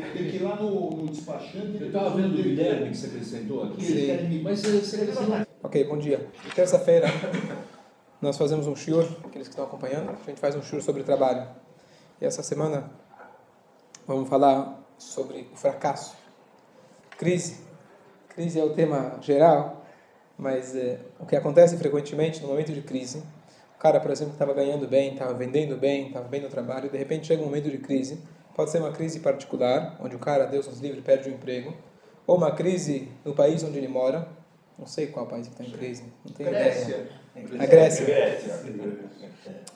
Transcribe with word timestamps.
Tem 0.00 0.30
que 0.30 0.36
ir 0.36 0.42
lá 0.42 0.56
no, 0.56 0.90
no 0.90 1.08
despachante. 1.08 1.78
Eu 1.80 1.88
estava 1.88 2.10
vendo 2.10 2.34
o 2.34 2.42
Guilherme 2.42 2.90
que 2.90 2.96
você 2.96 3.06
apresentou 3.06 3.64
aqui, 3.64 3.84
Sim. 3.84 4.42
mas 4.42 4.60
você 4.60 4.96
acrescentou. 4.96 5.46
Ok, 5.62 5.84
bom 5.84 5.98
dia. 5.98 6.26
Terça-feira 6.54 7.06
nós 8.20 8.36
fazemos 8.36 8.66
um 8.66 8.76
shiur, 8.76 9.04
aqueles 9.24 9.48
que 9.48 9.52
estão 9.52 9.64
acompanhando, 9.64 10.10
a 10.10 10.28
gente 10.28 10.40
faz 10.40 10.54
um 10.54 10.62
shiur 10.62 10.82
sobre 10.82 11.02
trabalho. 11.02 11.48
E 12.20 12.24
essa 12.24 12.42
semana 12.42 12.90
vamos 14.06 14.28
falar 14.28 14.82
sobre 14.98 15.48
o 15.52 15.56
fracasso. 15.56 16.16
Crise. 17.16 17.58
Crise 18.28 18.58
é 18.58 18.64
o 18.64 18.70
tema 18.70 19.18
geral, 19.20 19.84
mas 20.38 20.74
é, 20.74 21.00
o 21.18 21.26
que 21.26 21.36
acontece 21.36 21.76
frequentemente 21.76 22.40
no 22.42 22.48
momento 22.48 22.72
de 22.72 22.82
crise, 22.82 23.22
o 23.76 23.78
cara, 23.78 24.00
por 24.00 24.10
exemplo, 24.10 24.34
estava 24.34 24.52
ganhando 24.52 24.86
bem, 24.86 25.12
estava 25.12 25.34
vendendo 25.34 25.76
bem, 25.76 26.08
estava 26.08 26.28
bem 26.28 26.40
no 26.40 26.48
trabalho, 26.48 26.86
e 26.86 26.88
de 26.90 26.98
repente 26.98 27.26
chega 27.26 27.42
um 27.42 27.46
momento 27.46 27.70
de 27.70 27.78
crise, 27.78 28.22
pode 28.60 28.72
ser 28.72 28.78
uma 28.78 28.92
crise 28.92 29.20
particular, 29.20 29.96
onde 30.00 30.14
o 30.14 30.18
cara, 30.18 30.44
Deus 30.44 30.66
nos 30.66 30.80
livre, 30.80 31.00
perde 31.00 31.30
o 31.30 31.32
emprego, 31.32 31.72
ou 32.26 32.36
uma 32.36 32.52
crise 32.52 33.08
no 33.24 33.32
país 33.32 33.64
onde 33.64 33.78
ele 33.78 33.88
mora, 33.88 34.28
não 34.78 34.86
sei 34.86 35.06
qual 35.06 35.24
país 35.26 35.46
está 35.46 35.64
em 35.64 35.70
crise. 35.70 36.04
Não 36.22 36.34
tenho 36.34 36.50
Grécia. 36.50 37.08
ideia. 37.34 37.62
A 37.62 37.66
Grécia. 37.66 38.06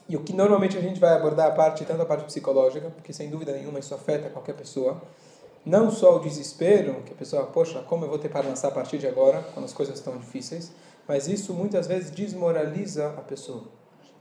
E 0.07 0.15
o 0.15 0.23
que 0.23 0.35
normalmente 0.35 0.77
a 0.77 0.83
gente 0.83 1.01
vai 1.01 1.15
abordar 1.15 1.47
a 1.47 1.51
parte, 1.53 1.83
tanto 1.87 2.03
a 2.03 2.05
parte 2.05 2.27
psicológica, 2.27 2.91
porque 2.91 3.11
sem 3.11 3.31
dúvida 3.31 3.53
nenhuma 3.53 3.79
isso 3.79 3.95
afeta 3.95 4.29
qualquer 4.29 4.55
pessoa. 4.55 5.01
Não 5.65 5.91
só 5.91 6.17
o 6.17 6.19
desespero, 6.19 7.03
que 7.07 7.13
a 7.15 7.17
pessoa, 7.17 7.47
poxa, 7.47 7.81
como 7.89 8.05
eu 8.05 8.11
vou 8.11 8.19
ter 8.19 8.29
para 8.29 8.47
lançar 8.47 8.69
a 8.69 8.73
partir 8.73 8.99
de 8.99 9.07
agora, 9.07 9.43
quando 9.55 9.65
as 9.65 9.73
coisas 9.73 9.95
estão 9.95 10.19
difíceis, 10.19 10.73
mas 11.09 11.27
isso 11.27 11.55
muitas 11.55 11.87
vezes 11.87 12.11
desmoraliza 12.11 13.15
a 13.17 13.23
pessoa. 13.23 13.65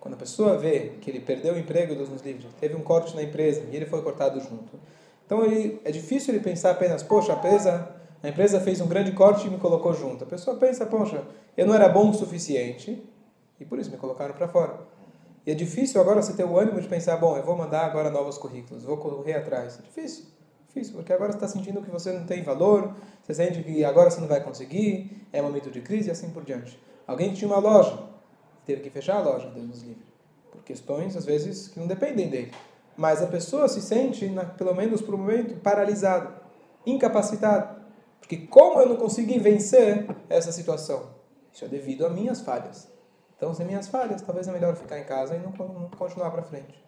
Quando 0.03 0.15
a 0.15 0.17
pessoa 0.17 0.57
vê 0.57 0.95
que 0.99 1.09
ele 1.09 1.21
perdeu 1.21 1.53
o 1.53 1.57
emprego, 1.57 1.95
Deus 1.95 2.09
nos 2.09 2.21
livre, 2.21 2.45
teve 2.59 2.75
um 2.75 2.81
corte 2.81 3.15
na 3.15 3.23
empresa 3.23 3.63
e 3.71 3.73
ele 3.73 3.85
foi 3.85 4.01
cortado 4.01 4.37
junto. 4.37 4.77
Então 5.25 5.45
ele, 5.45 5.79
é 5.85 5.91
difícil 5.91 6.33
ele 6.33 6.43
pensar 6.43 6.71
apenas, 6.71 7.01
poxa, 7.01 7.31
a 7.31 7.37
empresa 7.37 7.95
a 8.21 8.27
empresa 8.27 8.59
fez 8.59 8.81
um 8.81 8.87
grande 8.87 9.13
corte 9.13 9.47
e 9.47 9.49
me 9.49 9.57
colocou 9.57 9.93
junto. 9.93 10.25
A 10.25 10.27
pessoa 10.27 10.57
pensa, 10.57 10.85
poxa, 10.85 11.23
eu 11.55 11.65
não 11.65 11.73
era 11.73 11.87
bom 11.87 12.09
o 12.09 12.13
suficiente 12.13 13.01
e 13.57 13.63
por 13.63 13.79
isso 13.79 13.89
me 13.89 13.95
colocaram 13.95 14.33
para 14.33 14.45
fora. 14.45 14.77
E 15.47 15.51
é 15.51 15.55
difícil 15.55 16.01
agora 16.01 16.21
você 16.21 16.33
ter 16.33 16.43
o 16.43 16.59
ânimo 16.59 16.81
de 16.81 16.87
pensar, 16.89 17.15
bom, 17.15 17.37
eu 17.37 17.43
vou 17.43 17.55
mandar 17.55 17.85
agora 17.85 18.09
novos 18.09 18.37
currículos, 18.37 18.83
vou 18.83 18.97
correr 18.97 19.35
atrás. 19.35 19.79
É 19.79 19.83
difícil, 19.83 20.25
difícil, 20.67 20.95
porque 20.95 21.13
agora 21.13 21.31
você 21.31 21.37
está 21.37 21.47
sentindo 21.47 21.81
que 21.81 21.89
você 21.89 22.11
não 22.11 22.25
tem 22.25 22.43
valor, 22.43 22.93
você 23.21 23.33
sente 23.33 23.63
que 23.63 23.85
agora 23.85 24.11
você 24.11 24.19
não 24.19 24.27
vai 24.27 24.43
conseguir, 24.43 25.25
é 25.31 25.41
momento 25.41 25.71
de 25.71 25.79
crise 25.79 26.09
e 26.09 26.11
assim 26.11 26.29
por 26.29 26.43
diante. 26.43 26.77
Alguém 27.07 27.29
que 27.29 27.37
tinha 27.37 27.49
uma 27.49 27.59
loja, 27.59 28.11
teve 28.65 28.81
que 28.81 28.89
fechar 28.89 29.17
a 29.17 29.21
loja, 29.21 29.49
Deus 29.49 29.67
nos 29.67 29.81
livre, 29.81 30.05
por 30.51 30.63
questões, 30.63 31.15
às 31.15 31.25
vezes, 31.25 31.67
que 31.67 31.79
não 31.79 31.87
dependem 31.87 32.29
dele. 32.29 32.51
Mas 32.95 33.21
a 33.21 33.27
pessoa 33.27 33.67
se 33.67 33.81
sente, 33.81 34.31
pelo 34.57 34.73
menos 34.75 35.01
por 35.01 35.15
um 35.15 35.17
momento, 35.17 35.59
paralisada, 35.61 36.31
incapacitada. 36.85 37.81
Porque 38.19 38.37
como 38.37 38.79
eu 38.79 38.87
não 38.87 38.95
consegui 38.95 39.39
vencer 39.39 40.07
essa 40.29 40.51
situação? 40.51 41.09
Isso 41.51 41.65
é 41.65 41.67
devido 41.67 42.05
a 42.05 42.09
minhas 42.09 42.41
falhas. 42.41 42.87
Então, 43.35 43.53
sem 43.53 43.65
minhas 43.65 43.87
falhas, 43.87 44.21
talvez 44.21 44.47
é 44.47 44.51
melhor 44.51 44.75
ficar 44.75 44.99
em 44.99 45.03
casa 45.03 45.35
e 45.35 45.39
não, 45.39 45.51
não 45.51 45.89
continuar 45.89 46.31
para 46.31 46.43
frente. 46.43 46.81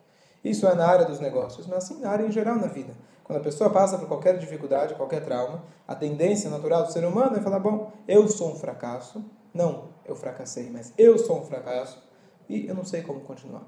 Isso 0.43 0.67
é 0.67 0.75
na 0.75 0.87
área 0.87 1.05
dos 1.05 1.19
negócios, 1.19 1.65
mas 1.67 1.83
assim 1.83 1.99
na 1.99 2.09
área 2.09 2.25
em 2.25 2.31
geral 2.31 2.55
na 2.55 2.67
vida. 2.67 2.93
Quando 3.25 3.39
a 3.39 3.41
pessoa 3.41 3.71
passa 3.71 3.97
por 3.97 4.07
qualquer 4.07 4.37
dificuldade, 4.37 4.93
qualquer 4.93 5.25
trauma, 5.25 5.63
a 5.87 5.95
tendência 5.95 6.47
natural 6.47 6.83
do 6.83 6.91
ser 6.91 7.03
humano 7.03 7.35
é 7.35 7.41
falar: 7.41 7.59
bom, 7.59 7.91
eu 8.07 8.27
sou 8.27 8.51
um 8.51 8.55
fracasso. 8.55 9.25
Não, 9.51 9.89
eu 10.05 10.15
fracassei, 10.15 10.69
mas 10.69 10.93
eu 10.97 11.17
sou 11.17 11.39
um 11.39 11.45
fracasso 11.45 12.01
e 12.47 12.67
eu 12.67 12.75
não 12.75 12.85
sei 12.85 13.01
como 13.01 13.21
continuar. 13.21 13.63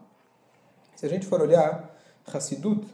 Se 0.96 1.06
a 1.06 1.10
gente 1.10 1.26
for 1.26 1.42
olhar, 1.42 1.96
Hassidut 2.32 2.86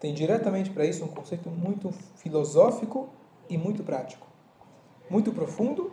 tem 0.00 0.12
diretamente 0.12 0.70
para 0.70 0.84
isso 0.84 1.04
um 1.04 1.08
conceito 1.08 1.48
muito 1.48 1.92
filosófico 2.16 3.08
e 3.48 3.56
muito 3.56 3.84
prático, 3.84 4.26
muito 5.08 5.30
profundo. 5.32 5.92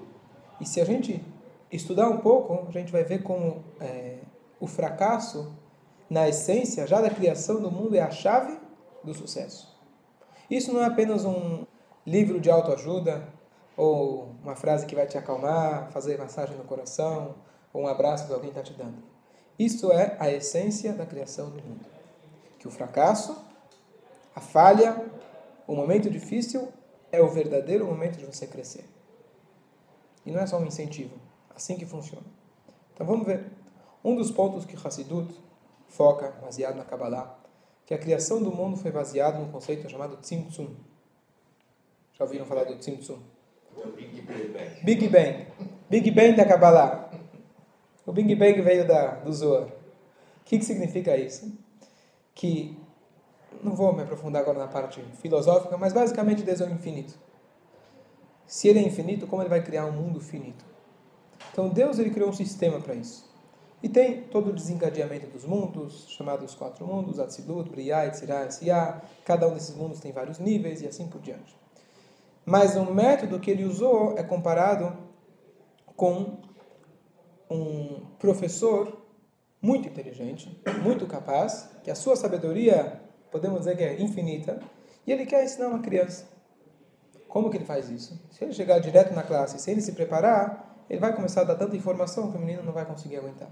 E 0.60 0.66
se 0.66 0.82
a 0.82 0.86
gente 0.86 1.24
estudar 1.72 2.10
um 2.10 2.18
pouco, 2.18 2.68
a 2.68 2.72
gente 2.72 2.92
vai 2.92 3.04
ver 3.04 3.22
como 3.22 3.64
é, 3.80 4.18
o 4.60 4.66
fracasso, 4.66 5.54
na 6.10 6.28
essência, 6.28 6.88
já 6.88 7.00
da 7.00 7.12
criação 7.12 7.62
do 7.62 7.70
mundo, 7.70 7.96
é 7.96 8.02
a 8.02 8.10
chave 8.10 8.58
do 9.04 9.14
sucesso. 9.14 9.69
Isso 10.50 10.74
não 10.74 10.82
é 10.82 10.86
apenas 10.86 11.26
um 11.26 11.66
livro 12.06 12.40
de 12.40 12.50
autoajuda, 12.50 13.28
ou 13.78 14.36
uma 14.44 14.56
frase 14.56 14.86
que 14.86 14.96
vai 14.96 15.08
te 15.08 15.18
acalmar, 15.18 15.90
fazer 15.92 16.18
massagem 16.18 16.58
no 16.58 16.64
coração, 16.64 17.36
ou 17.72 17.84
um 17.84 17.88
abraço 17.88 18.28
que 18.28 18.34
alguém 18.34 18.50
está 18.50 18.62
te 18.62 18.74
dando. 18.74 18.98
Isso 19.58 19.92
é 19.92 20.18
a 20.20 20.30
essência 20.32 20.92
da 20.94 21.06
criação 21.06 21.50
do 21.50 21.64
mundo. 21.64 21.86
Que 22.58 22.68
o 22.68 22.72
fracasso, 22.72 23.38
a 24.36 24.42
falha, 24.42 25.06
o 25.68 25.76
momento 25.76 26.10
difícil 26.10 26.70
é 27.12 27.22
o 27.22 27.28
verdadeiro 27.30 27.86
momento 27.86 28.18
de 28.18 28.26
você 28.26 28.48
crescer. 28.48 28.86
E 30.26 30.32
não 30.32 30.42
é 30.42 30.48
só 30.48 30.58
um 30.58 30.66
incentivo. 30.66 31.16
Assim 31.56 31.76
que 31.78 31.86
funciona. 31.86 32.26
Então 32.94 33.06
vamos 33.06 33.26
ver. 33.26 33.46
Um 34.04 34.16
dos 34.16 34.32
pontos 34.32 34.66
que 34.66 34.76
Hassidut 34.76 35.34
foca, 35.88 36.34
baseado 36.42 36.76
na 36.76 36.86
Kabbalah, 36.86 37.38
que 37.90 37.94
a 37.96 37.98
criação 37.98 38.40
do 38.40 38.52
mundo 38.52 38.78
foi 38.78 38.92
baseada 38.92 39.40
num 39.40 39.52
conceito 39.52 39.90
chamado 39.90 40.18
Tzimtzum. 40.18 40.76
Já 42.14 42.24
ouviram 42.24 42.46
falar 42.46 42.66
do 42.66 42.76
Tzimtzum? 42.76 43.18
Big 43.96 44.22
Bang. 44.22 44.84
Big 44.84 45.08
Bang. 45.08 45.48
Big 45.90 46.12
Bang 46.12 46.36
da 46.36 46.46
Kabbalah. 46.46 47.10
O 48.06 48.12
Big 48.12 48.36
Bang 48.36 48.62
veio 48.62 48.88
da, 48.88 49.16
do 49.16 49.34
Zohar. 49.34 49.70
O 49.70 49.72
que, 50.46 50.60
que 50.60 50.66
significa 50.66 51.18
isso? 51.18 51.52
Que 52.36 52.78
não 53.64 53.76
vou 53.76 53.92
me 53.92 54.04
aprofundar 54.04 54.44
agora 54.44 54.60
na 54.60 54.68
parte 54.68 55.02
filosófica, 55.20 55.76
mas 55.76 55.92
basicamente 55.92 56.44
Deus 56.44 56.62
é 56.62 56.66
o 56.66 56.70
infinito. 56.70 57.18
Se 58.46 58.68
ele 58.68 58.78
é 58.78 58.84
infinito, 58.84 59.26
como 59.26 59.42
ele 59.42 59.50
vai 59.50 59.64
criar 59.64 59.88
um 59.88 59.94
mundo 59.94 60.22
finito? 60.22 60.64
Então 61.52 61.70
Deus 61.70 61.98
ele 61.98 62.12
criou 62.12 62.30
um 62.30 62.34
sistema 62.34 62.80
para 62.80 62.94
isso. 62.94 63.28
E 63.82 63.88
tem 63.88 64.24
todo 64.24 64.50
o 64.50 64.54
desencadeamento 64.54 65.28
dos 65.28 65.46
mundos, 65.46 66.06
chamados 66.10 66.54
quatro 66.54 66.86
mundos, 66.86 67.20
Atzilut, 67.20 67.70
Briah, 67.70 68.06
Etzirah, 68.06 68.46
Esiyah. 68.46 69.02
Cada 69.24 69.48
um 69.48 69.54
desses 69.54 69.74
mundos 69.76 70.00
tem 70.00 70.12
vários 70.12 70.38
níveis 70.38 70.82
e 70.82 70.88
assim 70.88 71.08
por 71.08 71.22
diante. 71.22 71.56
Mas 72.46 72.76
o 72.76 72.86
método 72.86 73.40
que 73.40 73.50
ele 73.50 73.64
usou 73.64 74.18
é 74.18 74.24
comparado 74.24 74.98
com 75.96 76.38
um 77.50 78.06
professor 78.18 78.98
muito 79.62 79.88
inteligente, 79.88 80.62
muito 80.82 81.06
capaz, 81.08 81.70
que 81.84 81.92
a 81.92 81.96
sua 81.96 82.16
sabedoria 82.16 83.02
podemos 83.32 83.60
dizer 83.60 83.78
que 83.78 83.84
é 83.84 84.02
infinita, 84.02 84.60
e 85.06 85.12
ele 85.12 85.26
quer 85.26 85.44
ensinar 85.44 85.68
uma 85.68 85.80
criança. 85.80 86.28
Como 87.28 87.50
que 87.50 87.58
ele 87.58 87.66
faz 87.66 87.90
isso? 87.90 88.20
Se 88.32 88.44
ele 88.44 88.54
chegar 88.54 88.80
direto 88.80 89.14
na 89.14 89.24
classe 89.24 89.60
sem 89.60 89.74
ele 89.74 89.82
se 89.82 89.92
preparar, 89.92 90.84
ele 90.90 91.00
vai 91.00 91.16
começar 91.16 91.42
a 91.42 91.44
dar 91.44 91.56
tanta 91.56 91.76
informação 91.76 92.32
que 92.32 92.38
o 92.38 92.40
menino 92.40 92.64
não 92.64 92.74
vai 92.74 92.86
conseguir 92.86 93.18
aguentar. 93.18 93.50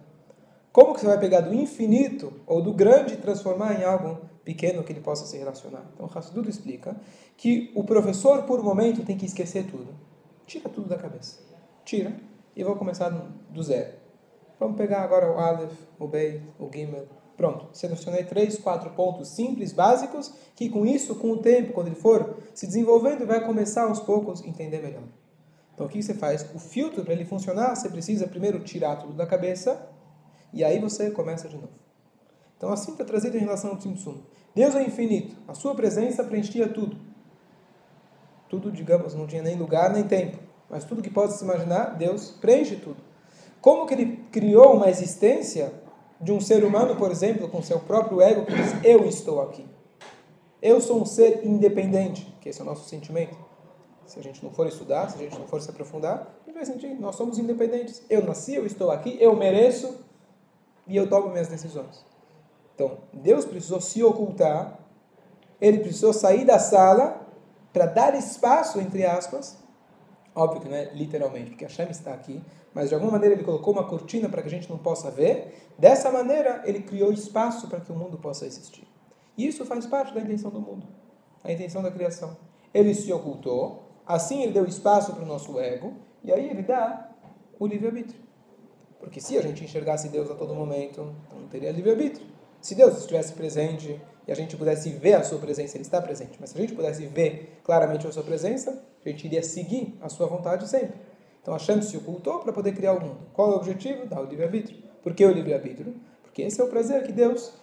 Como 0.77 0.93
que 0.93 0.99
você 0.99 1.07
vai 1.07 1.19
pegar 1.19 1.41
do 1.41 1.55
infinito 1.55 2.31
ou 2.45 2.61
do 2.61 2.71
grande 2.71 3.15
e 3.15 3.17
transformar 3.17 3.81
em 3.81 3.83
algo 3.83 4.21
pequeno 4.45 4.83
que 4.83 4.93
ele 4.93 5.01
possa 5.01 5.25
se 5.25 5.35
relacionar? 5.35 5.83
Então, 5.91 6.05
o 6.05 6.15
Hassidut 6.15 6.47
explica 6.47 6.95
que 7.35 7.71
o 7.73 7.83
professor, 7.83 8.43
por 8.43 8.59
um 8.59 8.63
momento, 8.63 9.03
tem 9.03 9.17
que 9.17 9.25
esquecer 9.25 9.66
tudo. 9.66 9.87
Tira 10.45 10.69
tudo 10.69 10.87
da 10.87 10.95
cabeça. 10.95 11.39
Tira 11.83 12.16
e 12.55 12.63
vou 12.63 12.75
começar 12.75 13.09
do 13.09 13.63
zero. 13.63 13.95
Vamos 14.59 14.77
pegar 14.77 15.01
agora 15.01 15.31
o 15.31 15.39
Aleph, 15.39 15.73
o 15.97 16.07
Beit, 16.07 16.43
o 16.59 16.69
Gimel, 16.71 17.07
Pronto, 17.35 17.69
selecionei 17.73 18.23
três, 18.25 18.59
quatro 18.59 18.91
pontos 18.91 19.29
simples, 19.29 19.73
básicos, 19.73 20.31
que 20.55 20.69
com 20.69 20.85
isso, 20.85 21.16
com 21.16 21.31
o 21.31 21.37
tempo, 21.37 21.73
quando 21.73 21.87
ele 21.87 21.95
for 21.95 22.37
se 22.53 22.67
desenvolvendo, 22.67 23.25
vai 23.25 23.43
começar 23.43 23.85
aos 23.85 23.99
poucos 23.99 24.43
a 24.43 24.47
entender 24.47 24.83
melhor. 24.83 25.05
Então 25.73 25.87
o 25.87 25.89
que 25.89 26.03
você 26.03 26.13
faz? 26.13 26.47
O 26.53 26.59
filtro, 26.59 27.03
para 27.03 27.13
ele 27.13 27.25
funcionar, 27.25 27.75
você 27.75 27.89
precisa 27.89 28.27
primeiro 28.27 28.59
tirar 28.59 28.97
tudo 28.97 29.13
da 29.13 29.25
cabeça 29.25 29.97
e 30.57 30.63
aí 30.63 30.79
você 30.79 31.12
começa 31.12 31.47
de 31.47 31.56
novo. 31.56 31.69
Então 32.57 32.72
assim 32.72 32.91
está 32.91 33.06
trazido 33.06 33.38
em 33.38 33.41
relação 33.41 33.69
ao 33.69 33.78
Tzimtzum. 33.78 34.18
Deus 34.56 34.73
é 34.75 34.84
infinito, 34.84 35.35
a 35.47 35.53
sua 35.53 35.75
presença 35.75 36.23
preenchia 36.23 36.68
tudo. 36.68 36.97
Tudo, 38.49 38.72
digamos, 38.72 39.14
não 39.14 39.28
tinha 39.28 39.43
nem 39.43 39.55
lugar 39.55 39.93
nem 39.93 40.03
tempo, 40.03 40.40
mas 40.67 40.84
tudo 40.84 41.03
que 41.03 41.11
possa 41.11 41.37
se 41.37 41.43
imaginar, 41.43 41.96
Deus 41.96 42.31
preenche 42.31 42.78
tudo. 42.78 42.97
Como 43.61 43.85
que 43.85 43.93
ele 43.93 44.17
criou 44.31 44.73
uma 44.73 44.90
existência 44.90 45.72
de 46.20 46.31
um 46.31 46.41
ser 46.41 46.64
humano, 46.64 46.96
por 46.96 47.11
exemplo, 47.11 47.47
com 47.49 47.61
seu 47.61 47.79
próprio 47.79 48.20
ego, 48.20 48.46
que 48.46 48.55
diz: 48.55 48.73
Eu 48.84 49.05
estou 49.05 49.41
aqui. 49.41 49.66
Eu 50.59 50.81
sou 50.81 50.99
um 50.99 51.05
ser 51.05 51.46
independente, 51.46 52.35
que 52.41 52.49
esse 52.49 52.59
é 52.59 52.64
o 52.64 52.66
nosso 52.66 52.90
sentimento. 52.90 53.37
Se 54.08 54.20
a 54.20 54.23
gente 54.23 54.43
não 54.43 54.52
for 54.52 54.66
estudar, 54.66 55.09
se 55.09 55.17
a 55.17 55.20
gente 55.20 55.37
não 55.37 55.47
for 55.47 55.61
se 55.61 55.70
aprofundar, 55.70 56.35
a 56.41 56.46
gente 56.46 56.55
vai 56.55 56.66
sentir: 56.66 56.99
nós 56.99 57.16
somos 57.16 57.37
independentes. 57.37 58.02
Eu 58.09 58.23
nasci, 58.23 58.55
eu 58.55 58.66
estou 58.66 58.90
aqui, 58.90 59.17
eu 59.20 59.35
mereço 59.35 60.06
e 60.87 60.95
eu 60.95 61.09
tomo 61.09 61.29
minhas 61.29 61.47
decisões. 61.47 62.05
Então, 62.73 62.99
Deus 63.11 63.45
precisou 63.45 63.81
se 63.81 64.03
ocultar, 64.03 64.79
ele 65.59 65.79
precisou 65.79 66.13
sair 66.13 66.45
da 66.45 66.59
sala 66.59 67.25
para 67.73 67.85
dar 67.85 68.16
espaço, 68.16 68.79
entre 68.79 69.05
aspas, 69.05 69.57
óbvio 70.35 70.61
que 70.61 70.69
não 70.69 70.78
é 70.78 70.93
literalmente, 70.93 71.49
porque 71.49 71.66
a 71.66 71.69
Shem 71.69 71.89
está 71.89 72.13
aqui, 72.13 72.41
mas 72.73 72.89
de 72.89 72.95
alguma 72.95 73.13
maneira 73.13 73.34
ele 73.34 73.43
colocou 73.43 73.73
uma 73.73 73.85
cortina 73.85 74.29
para 74.29 74.41
que 74.41 74.47
a 74.47 74.51
gente 74.51 74.69
não 74.69 74.78
possa 74.78 75.09
ver. 75.09 75.72
Dessa 75.78 76.11
maneira, 76.11 76.61
ele 76.66 76.81
criou 76.81 77.11
espaço 77.11 77.67
para 77.67 77.79
que 77.79 77.91
o 77.91 77.95
mundo 77.95 78.17
possa 78.19 78.45
existir. 78.45 78.87
E 79.35 79.47
isso 79.47 79.66
faz 79.66 79.87
parte 79.87 80.13
da 80.13 80.22
intenção 80.22 80.51
do 80.51 80.61
mundo. 80.61 80.85
a 81.43 81.51
intenção 81.51 81.81
da 81.81 81.90
criação. 81.90 82.35
Ele 82.73 82.93
se 82.93 83.11
ocultou, 83.11 83.83
assim 84.05 84.43
ele 84.43 84.51
deu 84.51 84.66
espaço 84.66 85.13
para 85.13 85.23
o 85.23 85.25
nosso 85.25 85.59
ego, 85.59 85.93
e 86.23 86.31
aí 86.31 86.49
ele 86.49 86.61
dá 86.61 87.09
o 87.59 87.66
livre-arbítrio. 87.66 88.27
Porque 89.07 89.21
se 89.21 89.37
a 89.37 89.41
gente 89.41 89.63
enxergasse 89.63 90.09
Deus 90.09 90.29
a 90.29 90.35
todo 90.35 90.53
momento, 90.53 91.15
então 91.29 91.39
não 91.39 91.47
teria 91.47 91.71
livre-arbítrio. 91.71 92.27
Se 92.59 92.75
Deus 92.75 92.97
estivesse 92.97 93.31
presente 93.31 94.01
e 94.27 94.31
a 94.33 94.35
gente 94.35 94.57
pudesse 94.57 94.89
ver 94.89 95.13
a 95.13 95.23
sua 95.23 95.39
presença, 95.39 95.77
ele 95.77 95.85
está 95.85 96.01
presente, 96.01 96.37
mas 96.41 96.49
se 96.49 96.57
a 96.57 96.59
gente 96.61 96.73
pudesse 96.73 97.05
ver 97.05 97.57
claramente 97.63 98.05
a 98.05 98.11
sua 98.11 98.21
presença, 98.21 98.83
a 99.05 99.09
gente 99.09 99.25
iria 99.25 99.41
seguir 99.41 99.97
a 100.01 100.09
sua 100.09 100.27
vontade 100.27 100.67
sempre. 100.67 100.99
Então 101.41 101.53
Hashem 101.53 101.81
se 101.81 101.95
ocultou 101.95 102.39
para 102.39 102.51
poder 102.51 102.73
criar 102.73 102.95
o 102.95 102.99
mundo. 102.99 103.19
Qual 103.31 103.49
é 103.49 103.53
o 103.53 103.55
objetivo? 103.55 104.05
Dar 104.07 104.19
o 104.19 104.25
livre-arbítrio. 104.25 104.77
Por 105.01 105.13
que 105.13 105.25
o 105.25 105.31
livre-arbítrio? 105.31 105.95
Porque 106.21 106.41
esse 106.41 106.59
é 106.59 106.63
o 106.65 106.67
prazer 106.67 107.03
que 107.03 107.13
Deus 107.13 107.53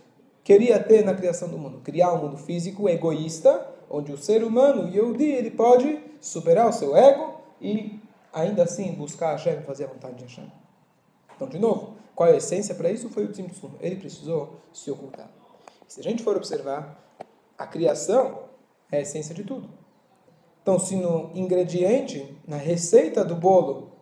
queria 0.43 0.83
ter 0.83 1.05
na 1.05 1.13
criação 1.13 1.51
do 1.51 1.59
mundo. 1.59 1.83
Criar 1.85 2.15
um 2.15 2.23
mundo 2.23 2.39
físico 2.39 2.89
egoísta, 2.89 3.69
onde 3.91 4.11
o 4.11 4.17
ser 4.17 4.43
humano, 4.43 4.89
Yehudi, 4.89 5.31
ele 5.31 5.51
pode 5.51 6.01
superar 6.23 6.71
o 6.71 6.73
seu 6.73 6.97
ego 6.97 7.35
e 7.61 8.01
ainda 8.33 8.63
assim 8.63 8.93
buscar 8.95 9.33
Hashem, 9.33 9.61
fazer 9.61 9.85
a 9.85 9.89
vontade 9.89 10.15
de 10.15 10.23
Hashem. 10.23 10.64
Então, 11.37 11.49
de 11.49 11.59
novo, 11.59 11.97
qual 12.15 12.29
é 12.29 12.33
a 12.33 12.37
essência 12.37 12.75
para 12.75 12.91
isso? 12.91 13.09
Foi 13.09 13.25
o 13.25 13.33
Tzimtzum. 13.33 13.73
Ele 13.81 13.97
precisou 13.97 14.61
se 14.73 14.91
ocultar. 14.91 15.31
Se 15.89 16.01
a 16.01 16.03
gente 16.03 16.23
for 16.23 16.37
observar, 16.37 17.03
a 17.59 17.67
criação 17.67 18.45
é 18.91 18.99
a 18.99 19.01
essência 19.01 19.35
de 19.35 19.45
tudo. 19.45 19.69
Então, 20.63 20.79
se 20.79 20.97
no 20.97 21.31
ingrediente, 21.35 22.41
na 22.47 22.57
receita 22.57 23.25
do 23.25 23.35
bolo, 23.35 23.93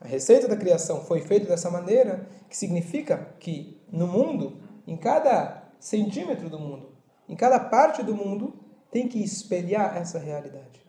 a 0.00 0.06
receita 0.06 0.46
da 0.46 0.56
criação 0.56 1.04
foi 1.04 1.20
feita 1.20 1.46
dessa 1.46 1.70
maneira, 1.70 2.28
que 2.48 2.56
significa 2.56 3.34
que 3.38 3.80
no 3.90 4.06
mundo, 4.06 4.60
em 4.86 4.96
cada 4.96 5.70
centímetro 5.78 6.48
do 6.48 6.58
mundo, 6.58 6.92
em 7.28 7.36
cada 7.36 7.58
parte 7.58 8.02
do 8.02 8.14
mundo, 8.14 8.54
tem 8.90 9.08
que 9.08 9.22
espelhar 9.22 9.96
essa 9.96 10.18
realidade. 10.18 10.84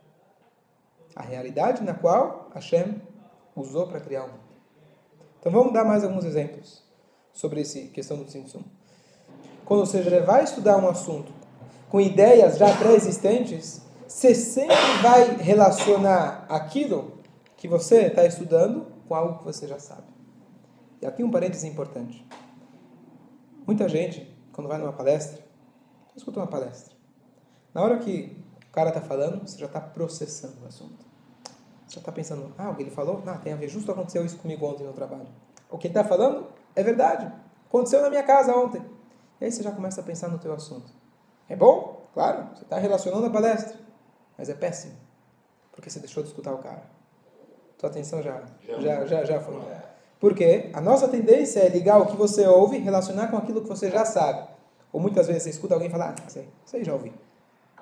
A 1.15 1.21
realidade 1.21 1.83
na 1.83 1.93
qual 1.93 2.49
Hashem 2.53 3.01
usou 3.55 3.87
para 3.87 3.99
criar 3.99 4.25
o 4.25 4.27
mundo. 4.27 4.42
Então 5.43 5.51
vamos 5.51 5.73
dar 5.73 5.83
mais 5.83 6.05
alguns 6.05 6.23
exemplos 6.23 6.81
sobre 7.33 7.59
essa 7.59 7.77
questão 7.89 8.15
do 8.15 8.23
Tzimtzum. 8.23 8.63
Quando 9.65 9.85
você 9.85 10.01
vai 10.21 10.45
estudar 10.45 10.77
um 10.77 10.87
assunto 10.87 11.33
com 11.89 11.99
ideias 11.99 12.57
já 12.57 12.73
pré-existentes, 12.77 13.81
você 14.07 14.33
sempre 14.33 14.73
vai 15.01 15.35
relacionar 15.35 16.45
aquilo 16.47 17.17
que 17.57 17.67
você 17.67 18.03
está 18.03 18.25
estudando 18.25 18.87
com 19.05 19.15
algo 19.15 19.39
que 19.39 19.43
você 19.43 19.67
já 19.67 19.77
sabe. 19.79 20.07
E 21.01 21.05
aqui 21.05 21.21
um 21.21 21.29
parênteses 21.29 21.65
importante. 21.65 22.25
Muita 23.67 23.89
gente, 23.89 24.33
quando 24.53 24.69
vai 24.69 24.77
numa 24.77 24.93
palestra, 24.93 25.45
escuta 26.15 26.39
uma 26.39 26.47
palestra. 26.47 26.95
Na 27.73 27.81
hora 27.81 27.97
que 27.97 28.41
o 28.65 28.71
cara 28.71 28.91
está 28.91 29.01
falando, 29.01 29.45
você 29.45 29.57
já 29.57 29.65
está 29.65 29.81
processando 29.81 30.63
o 30.63 30.67
assunto. 30.67 31.12
Já 31.93 31.99
está 31.99 32.11
pensando, 32.11 32.51
ah, 32.57 32.71
o 32.71 32.75
que 32.75 32.81
ele 32.81 32.89
falou, 32.89 33.21
ah, 33.27 33.37
tem 33.37 33.53
a 33.53 33.55
ver, 33.55 33.67
justo 33.67 33.91
aconteceu 33.91 34.25
isso 34.25 34.37
comigo 34.37 34.65
ontem 34.65 34.83
no 34.83 34.93
trabalho. 34.93 35.27
O 35.69 35.77
que 35.77 35.85
ele 35.85 35.91
está 35.91 36.03
falando 36.03 36.47
é 36.75 36.81
verdade. 36.81 37.31
Aconteceu 37.67 38.01
na 38.01 38.09
minha 38.09 38.23
casa 38.23 38.51
ontem. 38.55 38.83
E 39.39 39.45
aí 39.45 39.51
você 39.51 39.61
já 39.61 39.71
começa 39.71 40.01
a 40.01 40.03
pensar 40.03 40.27
no 40.27 40.39
teu 40.39 40.51
assunto. 40.51 40.91
É 41.47 41.55
bom? 41.55 42.07
Claro, 42.11 42.49
você 42.55 42.63
está 42.63 42.79
relacionando 42.79 43.27
a 43.27 43.29
palestra. 43.29 43.77
Mas 44.35 44.49
é 44.49 44.55
péssimo, 44.55 44.95
porque 45.71 45.87
você 45.87 45.99
deixou 45.99 46.23
de 46.23 46.29
escutar 46.29 46.51
o 46.55 46.57
cara. 46.57 46.81
Tua 47.77 47.89
atenção 47.89 48.23
já, 48.23 48.41
já, 48.79 49.05
já, 49.05 49.23
já 49.23 49.39
foi. 49.39 49.61
Porque 50.19 50.71
a 50.73 50.81
nossa 50.81 51.07
tendência 51.07 51.59
é 51.59 51.69
ligar 51.69 52.01
o 52.01 52.07
que 52.07 52.15
você 52.15 52.47
ouve 52.47 52.79
relacionar 52.79 53.27
com 53.27 53.37
aquilo 53.37 53.61
que 53.61 53.69
você 53.69 53.91
já 53.91 54.03
sabe. 54.03 54.47
Ou 54.91 54.99
muitas 54.99 55.27
vezes 55.27 55.43
você 55.43 55.49
escuta 55.51 55.75
alguém 55.75 55.91
falar, 55.91 56.15
ah, 56.17 56.29
sei, 56.29 56.49
sei, 56.65 56.83
já 56.83 56.93
ouvi. 56.93 57.13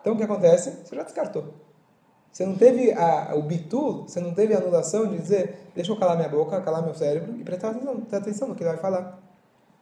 Então 0.02 0.14
o 0.14 0.18
que 0.18 0.24
acontece? 0.24 0.72
Você 0.84 0.98
já 0.98 1.04
descartou. 1.04 1.71
Você 2.32 2.46
não 2.46 2.56
teve 2.56 2.94
a, 2.94 3.36
o 3.36 3.42
bitul, 3.42 4.04
você 4.04 4.20
não 4.22 4.34
teve 4.34 4.54
a 4.54 4.58
anulação 4.58 5.06
de 5.08 5.18
dizer, 5.18 5.68
deixa 5.76 5.92
eu 5.92 5.98
calar 5.98 6.16
minha 6.16 6.30
boca, 6.30 6.62
calar 6.62 6.82
meu 6.82 6.94
cérebro 6.94 7.36
e 7.38 7.44
prestar 7.44 7.72
atenção, 7.72 7.96
prestar 7.98 8.18
atenção 8.18 8.48
no 8.48 8.56
que 8.56 8.64
ele 8.64 8.70
vai 8.70 8.80
falar. 8.80 9.20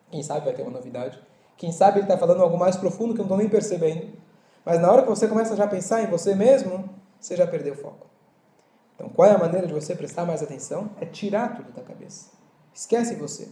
Quem 0.10 0.24
sabe 0.24 0.46
vai 0.46 0.54
ter 0.54 0.64
uma 0.64 0.72
novidade. 0.72 1.20
Quem 1.56 1.72
sabe 1.72 2.00
ele 2.00 2.06
está 2.06 2.18
falando 2.18 2.42
algo 2.42 2.58
mais 2.58 2.76
profundo 2.76 3.14
que 3.14 3.22
eu 3.22 3.26
não 3.26 3.36
estou 3.36 3.38
nem 3.38 3.50
percebendo. 3.50 4.14
Mas 4.66 4.80
na 4.80 4.92
hora 4.92 5.04
que 5.04 5.10
você 5.10 5.28
começa 5.28 5.56
já 5.56 5.66
a 5.66 5.68
pensar 5.68 6.02
em 6.02 6.08
você 6.08 6.34
mesmo, 6.34 6.90
você 7.20 7.36
já 7.36 7.46
perdeu 7.46 7.74
o 7.74 7.78
foco. 7.78 8.08
Então, 8.96 9.10
qual 9.10 9.30
é 9.30 9.34
a 9.34 9.38
maneira 9.38 9.68
de 9.68 9.74
você 9.74 9.96
prestar 9.96 10.26
mais 10.26 10.42
atenção? 10.42 10.90
É 11.00 11.06
tirar 11.06 11.56
tudo 11.56 11.72
da 11.72 11.84
cabeça. 11.84 12.32
Esquece 12.74 13.16
você. 13.16 13.50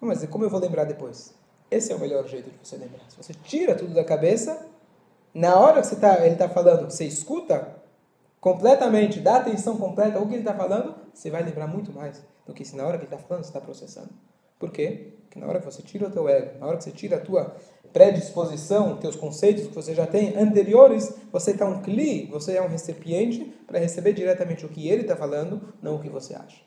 Mas 0.00 0.24
como 0.26 0.44
eu 0.44 0.50
vou 0.50 0.60
lembrar 0.60 0.84
depois? 0.84 1.34
Esse 1.70 1.92
é 1.92 1.96
o 1.96 1.98
melhor 1.98 2.26
jeito 2.26 2.50
de 2.50 2.56
você 2.62 2.76
lembrar. 2.76 3.02
Se 3.08 3.16
você 3.16 3.34
tira 3.34 3.74
tudo 3.74 3.92
da 3.92 4.04
cabeça, 4.04 4.66
na 5.34 5.58
hora 5.58 5.80
que 5.80 5.86
você 5.86 5.96
tá, 5.96 6.24
ele 6.24 6.34
está 6.34 6.48
falando, 6.48 6.90
você 6.90 7.04
escuta 7.04 7.79
completamente, 8.40 9.20
dá 9.20 9.36
atenção 9.36 9.76
completa 9.76 10.18
ao 10.18 10.26
que 10.26 10.34
ele 10.34 10.40
está 10.40 10.54
falando, 10.54 10.94
você 11.12 11.30
vai 11.30 11.42
lembrar 11.42 11.66
muito 11.66 11.92
mais 11.92 12.22
do 12.46 12.54
que 12.54 12.64
se 12.64 12.76
na 12.76 12.86
hora 12.86 12.98
que 12.98 13.04
ele 13.04 13.14
está 13.14 13.18
falando 13.18 13.44
você 13.44 13.50
está 13.50 13.60
processando. 13.60 14.10
Por 14.58 14.70
quê? 14.70 15.12
Porque 15.22 15.38
na 15.38 15.46
hora 15.46 15.60
que 15.60 15.66
você 15.66 15.82
tira 15.82 16.08
o 16.08 16.10
teu 16.10 16.28
ego, 16.28 16.58
na 16.58 16.66
hora 16.66 16.76
que 16.76 16.84
você 16.84 16.90
tira 16.90 17.16
a 17.16 17.20
tua 17.20 17.54
predisposição, 17.92 18.96
teus 18.96 19.16
conceitos 19.16 19.66
que 19.66 19.74
você 19.74 19.94
já 19.94 20.06
tem 20.06 20.36
anteriores, 20.36 21.14
você 21.32 21.52
está 21.52 21.66
um 21.66 21.82
cli, 21.82 22.26
você 22.26 22.56
é 22.56 22.62
um 22.62 22.68
recipiente 22.68 23.44
para 23.66 23.78
receber 23.78 24.12
diretamente 24.12 24.64
o 24.64 24.68
que 24.68 24.88
ele 24.88 25.02
está 25.02 25.16
falando, 25.16 25.74
não 25.82 25.96
o 25.96 26.00
que 26.00 26.08
você 26.08 26.34
acha. 26.34 26.62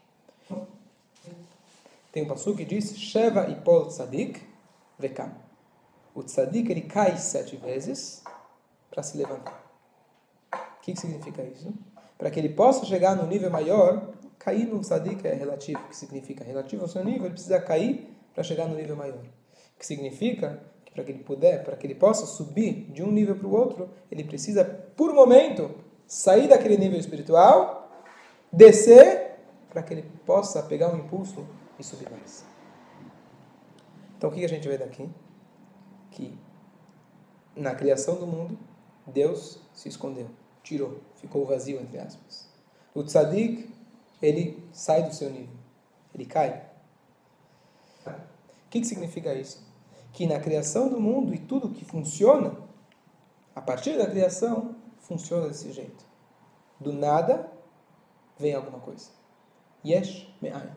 Tem 2.11 2.23
um 2.23 2.27
passo 2.27 2.55
que 2.55 2.65
diz, 2.65 2.95
Sheva 2.97 3.49
ipol 3.49 3.87
tzadik 3.87 4.39
vekam. 4.99 5.31
O 6.13 6.21
tzadik 6.21 6.71
ele 6.71 6.81
cai 6.81 7.17
sete 7.17 7.55
vezes 7.55 8.23
para 8.91 9.01
se 9.01 9.17
levantar. 9.17 9.62
O 10.83 10.85
que, 10.85 10.91
que 10.91 10.99
significa 10.99 11.41
isso? 11.41 11.73
Para 12.17 12.29
que 12.29 12.37
ele 12.37 12.49
possa 12.49 12.85
chegar 12.85 13.15
no 13.15 13.25
nível 13.25 13.49
maior, 13.49 14.11
cair 14.37 14.67
no 14.67 14.81
tzadik 14.81 15.25
é 15.25 15.33
relativo. 15.33 15.79
Que 15.87 15.95
significa? 15.95 16.43
Relativo 16.43 16.81
ao 16.81 16.89
seu 16.89 17.05
nível, 17.05 17.23
ele 17.23 17.35
precisa 17.35 17.57
cair 17.61 18.13
para 18.33 18.43
chegar 18.43 18.67
no 18.67 18.75
nível 18.75 18.97
maior. 18.97 19.23
O 19.75 19.79
que 19.79 19.85
significa 19.85 20.61
para 20.93 21.05
que 21.05 21.11
ele 21.13 21.23
puder, 21.23 21.63
para 21.63 21.77
que 21.77 21.87
ele 21.87 21.95
possa 21.95 22.25
subir 22.25 22.91
de 22.91 23.01
um 23.01 23.09
nível 23.09 23.33
para 23.37 23.47
o 23.47 23.55
outro, 23.55 23.91
ele 24.11 24.25
precisa, 24.25 24.65
por 24.65 25.13
momento, 25.13 25.73
sair 26.05 26.49
daquele 26.49 26.75
nível 26.75 26.99
espiritual, 26.99 27.89
descer, 28.51 29.37
para 29.69 29.81
que 29.83 29.93
ele 29.93 30.03
possa 30.25 30.61
pegar 30.63 30.93
um 30.93 30.97
impulso 30.97 31.47
e 31.79 31.83
subir 31.83 32.11
mais. 32.11 32.43
Então, 34.17 34.29
o 34.29 34.33
que 34.33 34.43
a 34.43 34.49
gente 34.49 34.67
vê 34.67 34.77
daqui? 34.77 35.09
Que 36.11 36.37
na 37.55 37.73
criação 37.73 38.15
do 38.15 38.27
mundo, 38.27 38.59
Deus 39.07 39.61
se 39.73 39.87
escondeu, 39.87 40.27
tirou, 40.63 40.99
ficou 41.15 41.45
vazio, 41.45 41.79
entre 41.79 41.99
aspas. 41.99 42.47
O 42.95 43.03
tzadik, 43.03 43.69
ele 44.21 44.63
sai 44.71 45.03
do 45.03 45.13
seu 45.13 45.29
nível, 45.29 45.55
ele 46.13 46.25
cai. 46.25 46.65
O 48.05 48.69
que, 48.69 48.79
que 48.79 48.87
significa 48.87 49.33
isso? 49.33 49.63
que 50.13 50.27
na 50.27 50.39
criação 50.39 50.87
do 50.87 51.01
mundo 51.01 51.33
e 51.33 51.39
tudo 51.39 51.69
que 51.69 51.83
funciona, 51.83 52.55
a 53.55 53.61
partir 53.61 53.97
da 53.97 54.05
criação, 54.05 54.75
funciona 54.99 55.47
desse 55.47 55.71
jeito. 55.71 56.05
Do 56.79 56.93
nada 56.93 57.51
vem 58.37 58.53
alguma 58.53 58.79
coisa. 58.79 59.09
Yesh 59.83 60.31
me'ayin. 60.39 60.71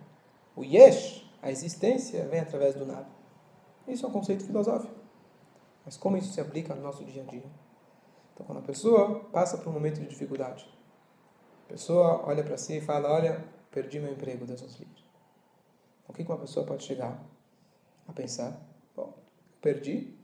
O 0.56 0.64
yesh, 0.64 1.30
a 1.42 1.50
existência, 1.50 2.26
vem 2.26 2.40
através 2.40 2.74
do 2.74 2.86
nada. 2.86 3.06
Isso 3.86 4.06
é 4.06 4.08
um 4.08 4.12
conceito 4.12 4.44
filosófico. 4.44 4.94
Mas 5.84 5.96
como 5.96 6.16
isso 6.16 6.32
se 6.32 6.40
aplica 6.40 6.74
no 6.74 6.82
nosso 6.82 7.04
dia 7.04 7.22
a 7.22 7.26
dia? 7.26 7.44
Então, 8.36 8.44
quando 8.44 8.58
a 8.58 8.62
pessoa 8.62 9.24
passa 9.32 9.56
por 9.56 9.70
um 9.70 9.72
momento 9.72 9.98
de 9.98 10.06
dificuldade, 10.06 10.68
a 11.64 11.68
pessoa 11.70 12.20
olha 12.26 12.44
para 12.44 12.58
si 12.58 12.76
e 12.76 12.80
fala: 12.82 13.10
Olha, 13.10 13.42
perdi 13.70 13.98
meu 13.98 14.12
emprego, 14.12 14.44
Deus 14.44 14.60
nos 14.60 14.78
livre. 14.78 15.02
O 16.06 16.12
que 16.12 16.22
uma 16.22 16.36
pessoa 16.36 16.66
pode 16.66 16.84
chegar 16.84 17.18
a 18.06 18.12
pensar? 18.12 18.60
perdi, 19.66 20.14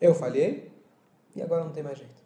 eu 0.00 0.14
falhei 0.14 0.72
e 1.36 1.42
agora 1.42 1.64
não 1.64 1.72
tem 1.72 1.82
mais 1.82 1.98
jeito. 1.98 2.22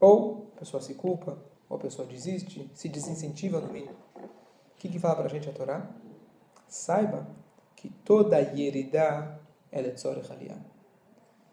Ou 0.00 0.50
a 0.56 0.58
pessoa 0.58 0.82
se 0.82 0.94
culpa, 0.94 1.38
ou 1.68 1.76
a 1.76 1.80
pessoa 1.80 2.08
desiste, 2.08 2.68
se 2.74 2.88
desincentiva 2.88 3.60
no 3.60 3.72
mínimo. 3.72 3.96
O 4.16 4.76
que, 4.76 4.88
que 4.88 4.98
fala 4.98 5.14
para 5.14 5.26
a 5.26 5.28
gente 5.28 5.48
a 5.48 5.52
Torá? 5.52 5.88
Saiba 6.66 7.28
que 7.76 7.90
toda 8.04 8.40
yeridá 8.40 9.38
é 9.70 9.80
letzorech 9.80 10.32
aliyah. 10.32 10.58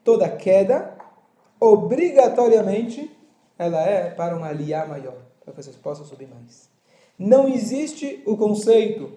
Toda 0.04 0.36
queda, 0.36 0.98
obrigatoriamente, 1.64 3.10
ela 3.58 3.82
é 3.82 4.10
para 4.10 4.36
um 4.36 4.44
aliyah 4.44 4.86
maior, 4.86 5.16
para 5.42 5.54
que 5.54 5.64
vocês 5.64 5.78
possam 5.78 6.06
subir 6.06 6.28
mais. 6.28 6.70
Não 7.18 7.48
existe 7.48 8.22
o 8.26 8.36
conceito 8.36 9.10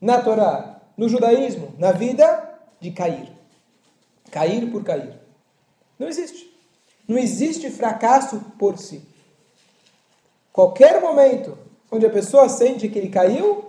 na 0.00 0.22
Torá, 0.22 0.82
no 0.96 1.08
judaísmo, 1.08 1.74
na 1.78 1.90
vida, 1.90 2.48
de 2.78 2.92
cair. 2.92 3.32
Cair 4.30 4.70
por 4.70 4.84
cair. 4.84 5.14
Não 5.98 6.06
existe. 6.06 6.48
Não 7.08 7.18
existe 7.18 7.68
fracasso 7.70 8.40
por 8.56 8.78
si. 8.78 9.02
Qualquer 10.52 11.00
momento 11.00 11.58
onde 11.90 12.06
a 12.06 12.10
pessoa 12.10 12.48
sente 12.48 12.88
que 12.88 12.98
ele 13.00 13.08
caiu, 13.08 13.64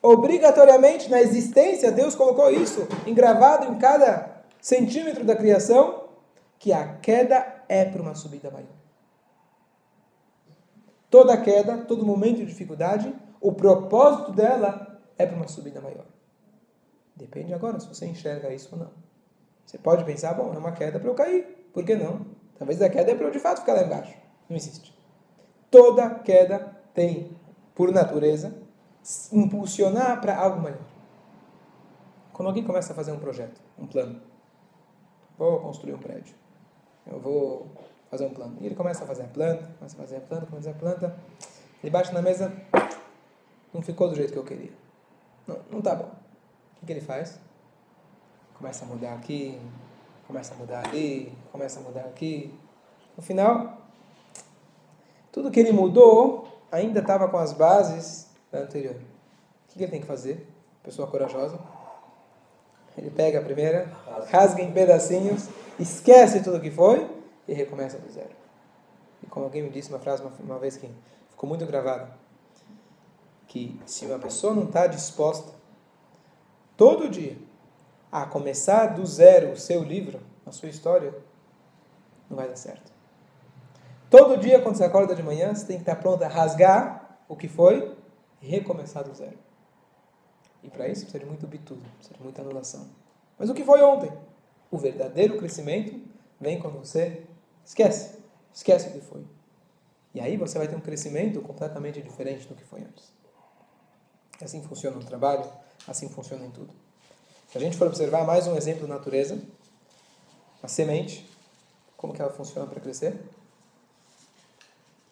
obrigatoriamente 0.00 1.10
na 1.10 1.20
existência, 1.20 1.90
Deus 1.90 2.14
colocou 2.14 2.48
isso 2.48 2.86
engravado 3.04 3.66
em 3.72 3.78
cada 3.78 4.44
centímetro 4.60 5.24
da 5.24 5.34
criação, 5.34 5.99
que 6.60 6.74
a 6.74 6.98
queda 6.98 7.64
é 7.68 7.86
para 7.86 8.02
uma 8.02 8.14
subida 8.14 8.50
maior. 8.50 8.68
Toda 11.08 11.36
queda, 11.38 11.78
todo 11.78 12.04
momento 12.04 12.36
de 12.36 12.46
dificuldade, 12.46 13.12
o 13.40 13.50
propósito 13.50 14.30
dela 14.30 15.00
é 15.16 15.26
para 15.26 15.36
uma 15.36 15.48
subida 15.48 15.80
maior. 15.80 16.04
Depende 17.16 17.54
agora 17.54 17.80
se 17.80 17.88
você 17.88 18.06
enxerga 18.06 18.52
isso 18.52 18.68
ou 18.72 18.78
não. 18.78 18.90
Você 19.64 19.78
pode 19.78 20.04
pensar, 20.04 20.34
bom, 20.34 20.52
é 20.52 20.58
uma 20.58 20.72
queda 20.72 21.00
para 21.00 21.08
eu 21.08 21.14
cair. 21.14 21.44
Por 21.72 21.82
que 21.82 21.96
não? 21.96 22.26
Talvez 22.58 22.80
a 22.82 22.90
queda 22.90 23.10
é 23.10 23.14
para 23.14 23.26
eu 23.26 23.30
de 23.30 23.40
fato 23.40 23.60
ficar 23.60 23.72
lá 23.72 23.82
embaixo. 23.82 24.14
Não 24.48 24.56
existe. 24.56 24.94
Toda 25.70 26.10
queda 26.10 26.76
tem, 26.92 27.36
por 27.74 27.90
natureza, 27.90 28.54
impulsionar 29.32 30.20
para 30.20 30.36
algo 30.36 30.60
maior. 30.60 30.84
Quando 32.34 32.48
alguém 32.48 32.64
começa 32.64 32.92
a 32.92 32.96
fazer 32.96 33.12
um 33.12 33.18
projeto, 33.18 33.60
um 33.78 33.86
plano, 33.86 34.20
vou 35.38 35.58
construir 35.60 35.94
um 35.94 35.98
prédio, 35.98 36.34
eu 37.06 37.18
vou 37.18 37.66
fazer 38.10 38.24
um 38.26 38.30
plano. 38.30 38.56
E 38.60 38.66
ele 38.66 38.74
começa 38.74 39.04
a 39.04 39.06
fazer 39.06 39.22
a 39.22 39.28
planta, 39.28 39.70
começa 39.78 39.96
a 39.96 40.00
fazer 40.00 40.16
a 40.16 40.20
planta, 40.20 40.46
começa 40.46 40.70
a 40.70 40.72
fazer 40.72 40.88
a 40.88 40.92
planta. 40.92 41.16
Ele 41.82 41.90
bate 41.90 42.12
na 42.12 42.20
mesa, 42.20 42.52
não 43.72 43.80
ficou 43.80 44.08
do 44.08 44.14
jeito 44.14 44.32
que 44.32 44.38
eu 44.38 44.44
queria. 44.44 44.72
Não, 45.46 45.58
não 45.70 45.80
tá 45.80 45.94
bom. 45.94 46.04
O 46.04 46.80
que, 46.80 46.86
que 46.86 46.92
ele 46.92 47.00
faz? 47.00 47.38
Começa 48.54 48.84
a 48.84 48.88
mudar 48.88 49.14
aqui, 49.14 49.58
começa 50.26 50.52
a 50.54 50.56
mudar 50.56 50.86
ali, 50.86 51.32
começa 51.50 51.80
a 51.80 51.82
mudar 51.82 52.02
aqui. 52.02 52.52
No 53.16 53.22
final, 53.22 53.78
tudo 55.32 55.50
que 55.50 55.60
ele 55.60 55.72
mudou 55.72 56.48
ainda 56.70 57.00
estava 57.00 57.28
com 57.28 57.38
as 57.38 57.52
bases 57.52 58.28
da 58.50 58.60
anterior. 58.60 58.94
O 58.94 59.68
que, 59.68 59.78
que 59.78 59.84
ele 59.84 59.90
tem 59.90 60.00
que 60.00 60.06
fazer? 60.06 60.46
Pessoa 60.82 61.08
corajosa. 61.08 61.58
Ele 62.96 63.10
pega 63.10 63.38
a 63.38 63.42
primeira, 63.42 63.90
rasga 64.30 64.62
em 64.62 64.72
pedacinhos, 64.72 65.48
esquece 65.78 66.42
tudo 66.42 66.60
que 66.60 66.70
foi 66.70 67.08
e 67.46 67.54
recomeça 67.54 67.98
do 67.98 68.10
zero. 68.10 68.30
E 69.22 69.26
como 69.26 69.46
alguém 69.46 69.62
me 69.62 69.70
disse 69.70 69.88
uma 69.88 69.98
frase 69.98 70.22
uma, 70.22 70.32
uma 70.40 70.58
vez 70.58 70.76
que 70.76 70.88
ficou 71.30 71.48
muito 71.48 71.64
gravada, 71.66 72.10
que 73.46 73.80
se 73.86 74.06
uma 74.06 74.18
pessoa 74.18 74.54
não 74.54 74.64
está 74.64 74.86
disposta 74.86 75.52
todo 76.76 77.08
dia 77.08 77.36
a 78.10 78.26
começar 78.26 78.88
do 78.88 79.04
zero 79.06 79.52
o 79.52 79.56
seu 79.56 79.82
livro, 79.82 80.20
a 80.46 80.52
sua 80.52 80.68
história, 80.68 81.14
não 82.28 82.36
vai 82.36 82.48
dar 82.48 82.56
certo. 82.56 82.90
Todo 84.08 84.36
dia, 84.36 84.60
quando 84.60 84.76
você 84.76 84.84
acorda 84.84 85.14
de 85.14 85.22
manhã, 85.22 85.54
você 85.54 85.66
tem 85.66 85.76
que 85.76 85.82
estar 85.82 85.96
pronto 85.96 86.22
a 86.24 86.28
rasgar 86.28 87.18
o 87.28 87.36
que 87.36 87.46
foi 87.46 87.96
e 88.42 88.46
recomeçar 88.46 89.04
do 89.04 89.14
zero. 89.14 89.38
E 90.62 90.68
para 90.68 90.88
isso 90.88 91.02
precisa 91.02 91.18
de 91.18 91.26
muito 91.26 91.46
bitudo, 91.46 91.82
precisa 91.96 92.16
de 92.16 92.22
muita 92.22 92.42
anulação. 92.42 92.88
Mas 93.38 93.48
o 93.48 93.54
que 93.54 93.64
foi 93.64 93.82
ontem? 93.82 94.12
O 94.70 94.78
verdadeiro 94.78 95.38
crescimento 95.38 96.00
vem 96.40 96.60
quando 96.60 96.78
você 96.78 97.26
Esquece. 97.70 98.18
Esquece 98.52 98.88
o 98.88 98.92
que 98.92 99.00
foi. 99.00 99.24
E 100.12 100.20
aí 100.20 100.36
você 100.36 100.58
vai 100.58 100.66
ter 100.66 100.74
um 100.74 100.80
crescimento 100.80 101.40
completamente 101.40 102.02
diferente 102.02 102.48
do 102.48 102.54
que 102.56 102.64
foi 102.64 102.80
antes. 102.80 103.12
Assim 104.42 104.60
funciona 104.62 104.96
no 104.96 105.04
trabalho, 105.04 105.48
assim 105.86 106.08
funciona 106.08 106.44
em 106.44 106.50
tudo. 106.50 106.74
Se 107.48 107.58
a 107.58 107.60
gente 107.60 107.76
for 107.76 107.86
observar 107.86 108.24
mais 108.24 108.46
um 108.48 108.56
exemplo 108.56 108.88
da 108.88 108.94
natureza, 108.94 109.40
a 110.60 110.66
semente, 110.66 111.28
como 111.96 112.12
que 112.12 112.20
ela 112.20 112.32
funciona 112.32 112.66
para 112.66 112.80
crescer? 112.80 113.20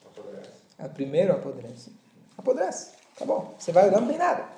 Apodrece. 0.04 0.50
Ela 0.78 0.88
primeiro 0.88 1.32
apodrece. 1.32 1.92
Apodrece. 2.36 2.92
Acabou. 3.14 3.54
Você 3.56 3.70
vai 3.70 3.84
olhando, 3.84 4.00
não 4.00 4.08
tem 4.08 4.18
nada. 4.18 4.48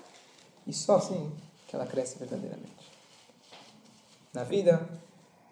E 0.67 0.73
só 0.73 0.97
assim 0.97 1.31
que 1.67 1.77
ela 1.77 1.87
cresce 1.87 2.19
verdadeiramente. 2.19 2.91
Na 4.33 4.45
vida, 4.45 4.89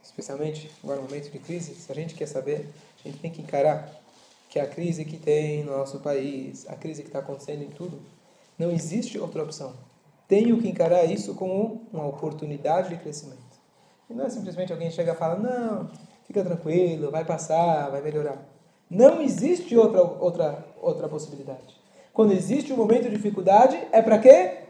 especialmente 0.02 0.70
agora 0.82 1.00
no 1.00 1.08
momento 1.08 1.30
de 1.30 1.38
crise, 1.38 1.74
se 1.74 1.90
a 1.90 1.94
gente 1.94 2.14
quer 2.14 2.26
saber, 2.26 2.68
a 3.04 3.08
gente 3.08 3.20
tem 3.20 3.30
que 3.30 3.42
encarar 3.42 3.92
que 4.48 4.58
a 4.58 4.66
crise 4.66 5.04
que 5.04 5.16
tem 5.16 5.64
no 5.64 5.76
nosso 5.76 6.00
país, 6.00 6.66
a 6.68 6.74
crise 6.74 7.02
que 7.02 7.08
está 7.08 7.18
acontecendo 7.18 7.62
em 7.62 7.70
tudo, 7.70 8.00
não 8.58 8.70
existe 8.70 9.18
outra 9.18 9.42
opção. 9.42 9.74
Tenho 10.26 10.60
que 10.60 10.68
encarar 10.68 11.04
isso 11.04 11.34
como 11.34 11.86
uma 11.92 12.06
oportunidade 12.06 12.90
de 12.90 12.96
crescimento. 12.96 13.38
E 14.10 14.14
não 14.14 14.26
é 14.26 14.30
simplesmente 14.30 14.72
alguém 14.72 14.90
chega 14.90 15.12
e 15.12 15.16
fala, 15.16 15.36
não, 15.36 15.90
fica 16.26 16.42
tranquilo, 16.42 17.10
vai 17.10 17.24
passar, 17.24 17.90
vai 17.90 18.02
melhorar. 18.02 18.42
Não 18.90 19.20
existe 19.20 19.76
outra, 19.76 20.02
outra, 20.02 20.64
outra 20.80 21.08
possibilidade. 21.08 21.76
Quando 22.12 22.32
existe 22.32 22.72
um 22.72 22.76
momento 22.76 23.04
de 23.04 23.16
dificuldade, 23.16 23.76
é 23.92 24.02
para 24.02 24.18
quê? 24.18 24.67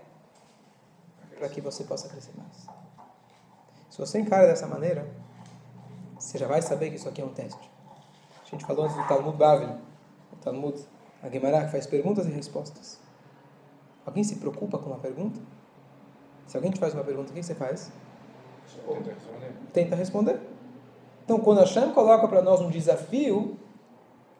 Para 1.38 1.48
que 1.48 1.60
você 1.60 1.84
possa 1.84 2.08
crescer 2.08 2.32
mais. 2.36 2.66
Se 3.90 3.98
você 3.98 4.18
encara 4.18 4.46
dessa 4.46 4.66
maneira, 4.66 5.08
você 6.18 6.36
já 6.36 6.46
vai 6.46 6.60
saber 6.60 6.90
que 6.90 6.96
isso 6.96 7.08
aqui 7.08 7.22
é 7.22 7.24
um 7.24 7.32
teste. 7.32 7.70
A 8.44 8.50
gente 8.50 8.64
falou 8.64 8.84
antes 8.84 8.96
do 8.96 9.06
Talmud 9.06 9.36
Bavli, 9.36 9.72
o 10.32 10.36
Talmud 10.36 10.78
a 11.22 11.28
Gemara, 11.28 11.64
que 11.64 11.72
faz 11.72 11.86
perguntas 11.86 12.26
e 12.26 12.30
respostas. 12.30 12.98
Alguém 14.06 14.24
se 14.24 14.36
preocupa 14.36 14.78
com 14.78 14.86
uma 14.86 14.98
pergunta? 14.98 15.40
Se 16.46 16.56
alguém 16.56 16.70
te 16.70 16.80
faz 16.80 16.94
uma 16.94 17.04
pergunta, 17.04 17.30
o 17.30 17.34
que 17.34 17.42
você 17.42 17.54
faz? 17.54 17.90
Tenta 18.74 19.10
responder. 19.10 19.52
Tenta 19.72 19.96
responder. 19.96 20.40
Então, 21.24 21.40
quando 21.40 21.58
a 21.58 21.62
Hashem 21.62 21.92
coloca 21.92 22.26
para 22.26 22.40
nós 22.40 22.60
um 22.60 22.70
desafio, 22.70 23.58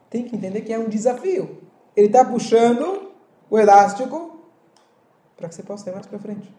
tem 0.09 0.25
que 0.25 0.35
entender 0.35 0.62
que 0.62 0.73
é 0.73 0.78
um 0.78 0.88
desafio. 0.88 1.62
Ele 1.95 2.07
está 2.07 2.25
puxando 2.25 3.12
o 3.50 3.59
elástico 3.59 4.40
para 5.37 5.49
que 5.49 5.55
você 5.55 5.62
possa 5.62 5.90
ir 5.90 5.93
mais 5.93 6.07
para 6.07 6.19
frente. 6.19 6.50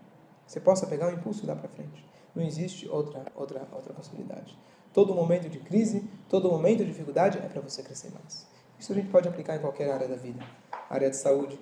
Você 0.50 0.60
possa 0.60 0.88
pegar 0.88 1.10
o 1.10 1.12
impulso 1.12 1.44
e 1.44 1.46
dar 1.46 1.56
para 1.56 1.70
frente. 1.70 2.04
Não 2.34 2.44
existe 2.44 2.90
outra, 2.90 3.24
outra, 3.36 3.68
outra 3.72 3.94
possibilidade. 3.94 4.58
Todo 4.92 5.14
momento 5.14 5.48
de 5.48 5.60
crise, 5.60 6.04
todo 6.28 6.50
momento 6.50 6.80
de 6.80 6.86
dificuldade 6.86 7.38
é 7.38 7.42
para 7.42 7.62
você 7.62 7.84
crescer 7.84 8.12
mais. 8.12 8.48
Isso 8.80 8.92
a 8.92 8.96
gente 8.96 9.10
pode 9.10 9.28
aplicar 9.28 9.58
em 9.58 9.60
qualquer 9.60 9.92
área 9.92 10.08
da 10.08 10.16
vida. 10.16 10.44
Área 10.90 11.08
de 11.08 11.18
saúde. 11.18 11.60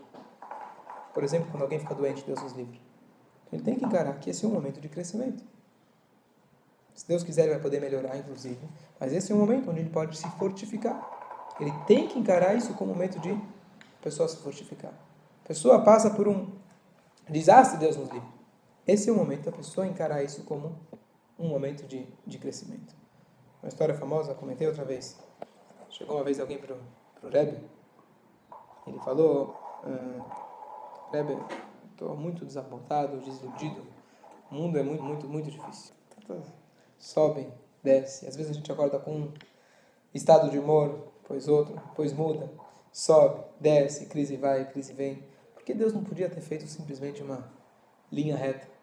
Por 1.13 1.22
exemplo, 1.22 1.51
quando 1.51 1.63
alguém 1.63 1.79
fica 1.79 1.94
doente, 1.94 2.24
Deus 2.25 2.41
nos 2.41 2.53
livre. 2.53 2.79
Ele 3.51 3.62
tem 3.62 3.75
que 3.75 3.84
encarar 3.84 4.17
que 4.20 4.29
esse 4.29 4.46
é 4.46 4.48
um 4.48 4.53
momento 4.53 4.79
de 4.79 4.88
crescimento. 4.88 5.44
Se 6.96 7.06
Deus 7.06 7.24
quiser, 7.24 7.41
ele 7.41 7.56
vai 7.56 7.62
poder 7.62 7.82
melhorar, 7.82 8.15
inclusive. 8.15 8.70
Mas 8.98 9.12
esse 9.12 9.34
é 9.34 9.36
um 9.36 9.39
momento 9.39 9.70
onde 9.70 9.82
ele 9.82 9.89
pode 9.89 10.17
se 10.17 10.29
fortificar. 10.38 11.56
Ele 11.60 11.74
tem 11.86 12.08
que 12.08 12.17
encarar 12.17 12.56
isso 12.56 12.74
como 12.75 12.91
um 12.91 12.94
momento 12.94 13.20
de 13.20 13.38
pessoa 14.01 14.29
se 14.29 14.38
fortificar. 14.38 14.94
A 15.44 15.48
pessoa 15.50 15.82
passa 15.82 16.10
por 16.10 16.25
um 16.25 16.48
desastre, 17.29 17.79
Deus 17.79 17.98
nos 17.98 18.10
livre. 18.10 18.37
Esse 18.88 19.10
é 19.10 19.12
o 19.12 19.15
momento 19.15 19.44
da 19.44 19.51
pessoa 19.51 19.86
encarar 19.86 20.24
isso 20.24 20.44
como 20.46 20.79
um 21.38 21.50
momento 21.50 21.86
de, 21.86 22.08
de 22.25 22.38
crescimento. 22.38 22.96
Uma 23.62 23.67
história 23.67 23.94
famosa, 23.94 24.34
comentei 24.34 24.65
outra 24.65 24.86
vez. 24.86 25.20
Chegou 25.89 26.15
uma 26.15 26.24
vez 26.24 26.39
alguém 26.39 26.58
para 26.58 26.74
o 26.74 27.29
Rebbe, 27.29 27.58
ele 28.86 29.00
falou, 29.00 29.56
ah, 29.84 31.10
Rebbe, 31.12 31.38
estou 31.91 32.15
muito 32.15 32.46
desapontado, 32.46 33.20
desiludido, 33.20 33.86
o 34.50 34.56
mundo 34.56 34.77
é 34.77 34.84
muito, 34.84 35.03
muito, 35.03 35.27
muito 35.27 35.51
difícil. 35.51 35.94
Sobe, 36.98 37.51
desce, 37.84 38.25
às 38.25 38.36
vezes 38.36 38.51
a 38.51 38.56
gente 38.56 38.72
acorda 38.72 39.00
com 39.00 39.12
um 39.12 39.34
estado 40.13 40.50
de 40.50 40.58
humor, 40.58 41.12
pois 41.25 41.48
outro, 41.48 41.82
pois 41.96 42.13
muda, 42.13 42.50
sobe, 42.91 43.44
desce, 43.60 44.06
crise 44.06 44.38
vai, 44.38 44.70
crise 44.72 44.94
vem. 44.94 45.24
Por 45.53 45.63
que 45.63 45.74
Deus 45.74 45.91
não 45.91 46.03
podia 46.03 46.29
ter 46.29 46.41
feito 46.41 46.65
simplesmente 46.67 47.22
uma 47.22 47.51
linha 48.12 48.38
reta? 48.38 48.76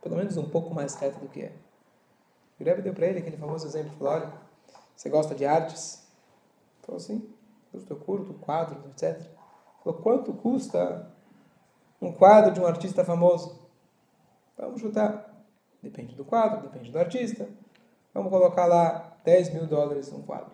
Pelo 0.00 0.16
menos 0.16 0.36
um 0.36 0.48
pouco 0.48 0.74
mais 0.74 0.94
reta 0.94 1.18
do 1.18 1.28
que 1.28 1.42
é. 1.42 1.52
O 2.58 2.64
Rebbe 2.64 2.82
deu 2.82 2.92
para 2.92 3.06
ele 3.06 3.20
aquele 3.20 3.36
famoso 3.36 3.66
exemplo, 3.66 3.96
falou, 3.96 4.14
olha, 4.14 4.32
você 4.96 5.08
gosta 5.08 5.34
de 5.34 5.44
artes? 5.44 6.04
Ele 6.76 6.86
falou 6.86 6.96
assim, 6.96 7.34
eu 7.72 7.96
curto 7.96 8.34
quadros, 8.34 8.84
etc. 8.86 9.20
Ele 9.20 9.28
falou, 9.84 10.00
quanto 10.00 10.32
custa 10.32 11.08
um 12.00 12.12
quadro 12.12 12.52
de 12.52 12.60
um 12.60 12.66
artista 12.66 13.04
famoso? 13.04 13.58
Vamos 14.56 14.80
chutar. 14.80 15.44
Depende 15.80 16.16
do 16.16 16.24
quadro, 16.24 16.62
depende 16.62 16.90
do 16.90 16.98
artista. 16.98 17.48
Vamos 18.12 18.30
colocar 18.30 18.66
lá 18.66 19.16
10 19.24 19.54
mil 19.54 19.66
dólares 19.66 20.12
um 20.12 20.22
quadro. 20.22 20.50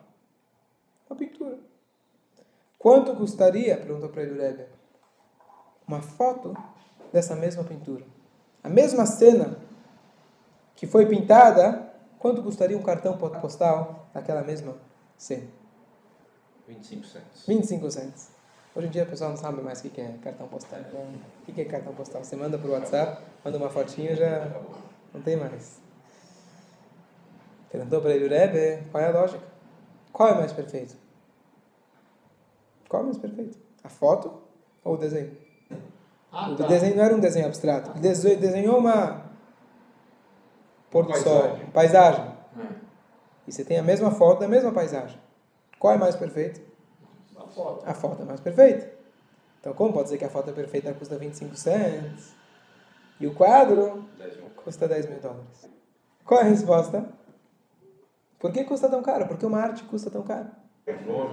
Uma 1.08 1.16
pintura. 1.16 1.58
Quanto 2.78 3.16
custaria, 3.16 3.78
perguntou 3.78 4.10
para 4.10 4.22
ele 4.22 4.32
o 4.32 4.42
Rebbe, 4.42 4.66
uma 5.88 6.02
foto 6.02 6.54
dessa 7.10 7.34
mesma 7.34 7.64
pintura? 7.64 8.04
A 8.64 8.68
mesma 8.70 9.04
cena 9.04 9.58
que 10.74 10.86
foi 10.86 11.04
pintada, 11.04 11.92
quanto 12.18 12.42
custaria 12.42 12.78
um 12.78 12.82
cartão 12.82 13.18
postal 13.18 14.08
daquela 14.14 14.42
mesma 14.42 14.74
cena? 15.18 15.46
25 16.66 17.04
centos. 17.04 17.46
25 17.46 17.90
centos. 17.90 18.28
Hoje 18.74 18.86
em 18.86 18.90
dia 18.90 19.04
o 19.04 19.06
pessoal 19.06 19.30
não 19.30 19.36
sabe 19.36 19.60
mais 19.60 19.84
o 19.84 19.90
que 19.90 20.00
é 20.00 20.16
cartão 20.22 20.48
postal. 20.48 20.80
Então, 20.80 21.00
o 21.46 21.52
que 21.52 21.60
é 21.60 21.64
cartão 21.66 21.94
postal? 21.94 22.24
Você 22.24 22.34
manda 22.36 22.58
por 22.58 22.70
WhatsApp, 22.70 23.22
manda 23.44 23.58
uma 23.58 23.68
fotinha 23.68 24.16
já 24.16 24.50
não 25.12 25.20
tem 25.20 25.36
mais. 25.36 25.78
Perguntou 27.70 28.00
para 28.00 28.12
ele 28.12 28.24
o 28.24 28.28
Rebbe, 28.30 28.88
qual 28.90 29.04
é 29.04 29.08
a 29.08 29.10
lógica? 29.10 29.44
Qual 30.10 30.28
é 30.30 30.34
mais 30.34 30.52
perfeito? 30.52 30.96
Qual 32.88 33.02
é 33.02 33.04
mais 33.04 33.18
perfeito? 33.18 33.58
A 33.82 33.90
foto 33.90 34.42
ou 34.82 34.94
o 34.94 34.96
desenho? 34.96 35.43
Ah, 36.34 36.50
o 36.50 36.56
tá. 36.56 36.66
desenho 36.66 36.96
não 36.96 37.04
era 37.04 37.14
um 37.14 37.20
desenho 37.20 37.46
abstrato. 37.46 37.90
Ele 37.92 38.00
dese- 38.00 38.36
desenhou 38.36 38.78
uma 38.78 39.22
pôr 40.90 41.06
do 41.06 41.14
sol, 41.16 41.58
Paisagem. 41.72 42.24
É. 42.58 42.66
E 43.46 43.52
você 43.52 43.64
tem 43.64 43.78
a 43.78 43.82
mesma 43.82 44.10
foto 44.10 44.40
da 44.40 44.48
mesma 44.48 44.72
paisagem. 44.72 45.18
Qual 45.78 45.92
é 45.92 45.96
mais 45.98 46.16
perfeito? 46.16 46.60
A 47.36 47.46
foto. 47.46 47.82
A 47.88 47.94
foto 47.94 48.22
é 48.22 48.24
mais 48.24 48.40
perfeita. 48.40 48.90
Então, 49.60 49.72
como 49.74 49.92
pode 49.92 50.04
dizer 50.04 50.18
que 50.18 50.24
a 50.24 50.30
foto 50.30 50.50
é 50.50 50.52
perfeita 50.52 50.92
custa 50.94 51.16
25 51.16 51.54
cents 51.56 52.34
e 53.20 53.26
o 53.26 53.34
quadro 53.34 54.04
custa 54.56 54.86
10 54.88 55.06
mil 55.06 55.20
dólares? 55.20 55.68
Qual 56.24 56.40
é 56.40 56.44
a 56.44 56.46
resposta? 56.46 57.06
Por 58.38 58.52
que 58.52 58.64
custa 58.64 58.88
tão 58.88 59.02
caro? 59.02 59.26
Porque 59.26 59.44
uma 59.46 59.58
arte 59.60 59.84
custa 59.84 60.10
tão 60.10 60.22
caro. 60.22 60.48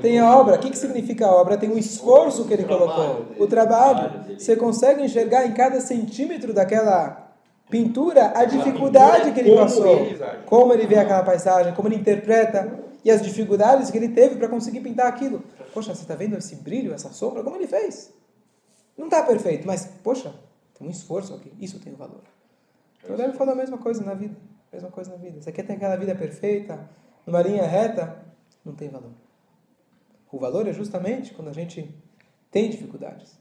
Tem 0.01 0.17
a 0.19 0.37
obra. 0.37 0.55
O 0.55 0.59
que, 0.59 0.69
que 0.69 0.77
significa 0.77 1.27
a 1.27 1.31
obra? 1.31 1.57
Tem 1.57 1.69
o 1.69 1.77
esforço 1.77 2.45
que 2.45 2.53
ele 2.53 2.63
colocou. 2.63 3.25
O 3.37 3.47
trabalho. 3.47 4.37
Você 4.37 4.55
consegue 4.55 5.03
enxergar 5.03 5.45
em 5.45 5.53
cada 5.53 5.81
centímetro 5.81 6.53
daquela 6.53 7.31
pintura 7.69 8.33
a 8.35 8.45
dificuldade 8.45 9.31
que 9.31 9.39
ele 9.41 9.55
passou. 9.55 9.97
Como 10.45 10.73
ele 10.73 10.87
vê 10.87 10.97
aquela 10.97 11.23
paisagem, 11.23 11.73
como 11.73 11.87
ele 11.87 11.95
interpreta 11.95 12.79
e 13.03 13.11
as 13.11 13.21
dificuldades 13.21 13.89
que 13.91 13.97
ele 13.97 14.09
teve 14.09 14.35
para 14.35 14.47
conseguir 14.47 14.79
pintar 14.81 15.07
aquilo. 15.07 15.43
Poxa, 15.73 15.93
você 15.93 16.01
está 16.03 16.15
vendo 16.15 16.37
esse 16.37 16.55
brilho, 16.55 16.93
essa 16.93 17.09
sombra? 17.09 17.43
Como 17.43 17.55
ele 17.55 17.67
fez? 17.67 18.13
Não 18.97 19.05
está 19.05 19.23
perfeito, 19.23 19.65
mas, 19.65 19.85
poxa, 20.03 20.33
tem 20.77 20.87
um 20.87 20.91
esforço 20.91 21.33
aqui. 21.33 21.51
Isso 21.59 21.79
tem 21.79 21.93
um 21.93 21.95
valor. 21.95 22.21
Então 23.03 23.15
deve 23.15 23.33
falar 23.33 23.53
a 23.53 23.55
mesma 23.55 23.77
coisa 23.77 24.03
na 24.03 24.13
vida. 24.13 24.35
Mesma 24.71 24.89
coisa 24.89 25.11
na 25.11 25.17
vida. 25.17 25.41
Você 25.41 25.51
quer 25.51 25.63
ter 25.63 25.73
aquela 25.73 25.95
vida 25.95 26.13
perfeita, 26.15 26.89
numa 27.25 27.41
linha 27.41 27.65
reta? 27.65 28.23
Não 28.63 28.73
tem 28.73 28.89
valor. 28.89 29.11
O 30.31 30.39
valor 30.39 30.67
é 30.67 30.73
justamente 30.73 31.33
quando 31.33 31.49
a 31.49 31.53
gente 31.53 31.93
tem 32.49 32.69
dificuldades. 32.69 33.37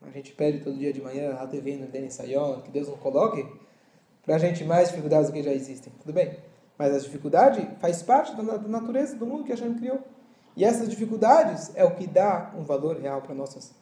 A 0.00 0.10
gente 0.10 0.32
pede 0.32 0.60
todo 0.60 0.78
dia 0.78 0.92
de 0.92 1.02
manhã, 1.02 1.34
a 1.34 1.46
TV 1.46 1.76
no 1.76 1.86
Denis 1.86 2.14
Sayon, 2.14 2.60
que 2.62 2.70
Deus 2.70 2.88
não 2.88 2.96
coloque 2.96 3.46
para 4.24 4.36
a 4.36 4.38
gente 4.38 4.64
mais 4.64 4.88
dificuldades 4.88 5.28
do 5.28 5.32
que 5.32 5.42
já 5.42 5.52
existem. 5.52 5.92
Tudo 6.00 6.12
bem. 6.12 6.38
Mas 6.78 6.94
a 6.94 6.98
dificuldade 6.98 7.68
faz 7.80 8.02
parte 8.02 8.34
da 8.36 8.42
natureza 8.42 9.16
do 9.16 9.26
mundo 9.26 9.44
que 9.44 9.52
a 9.52 9.56
gente 9.56 9.78
criou. 9.78 10.00
E 10.56 10.64
essas 10.64 10.88
dificuldades 10.88 11.72
é 11.74 11.84
o 11.84 11.94
que 11.94 12.06
dá 12.06 12.52
um 12.56 12.62
valor 12.62 12.98
real 12.98 13.20
para 13.20 13.34
nossas 13.34 13.74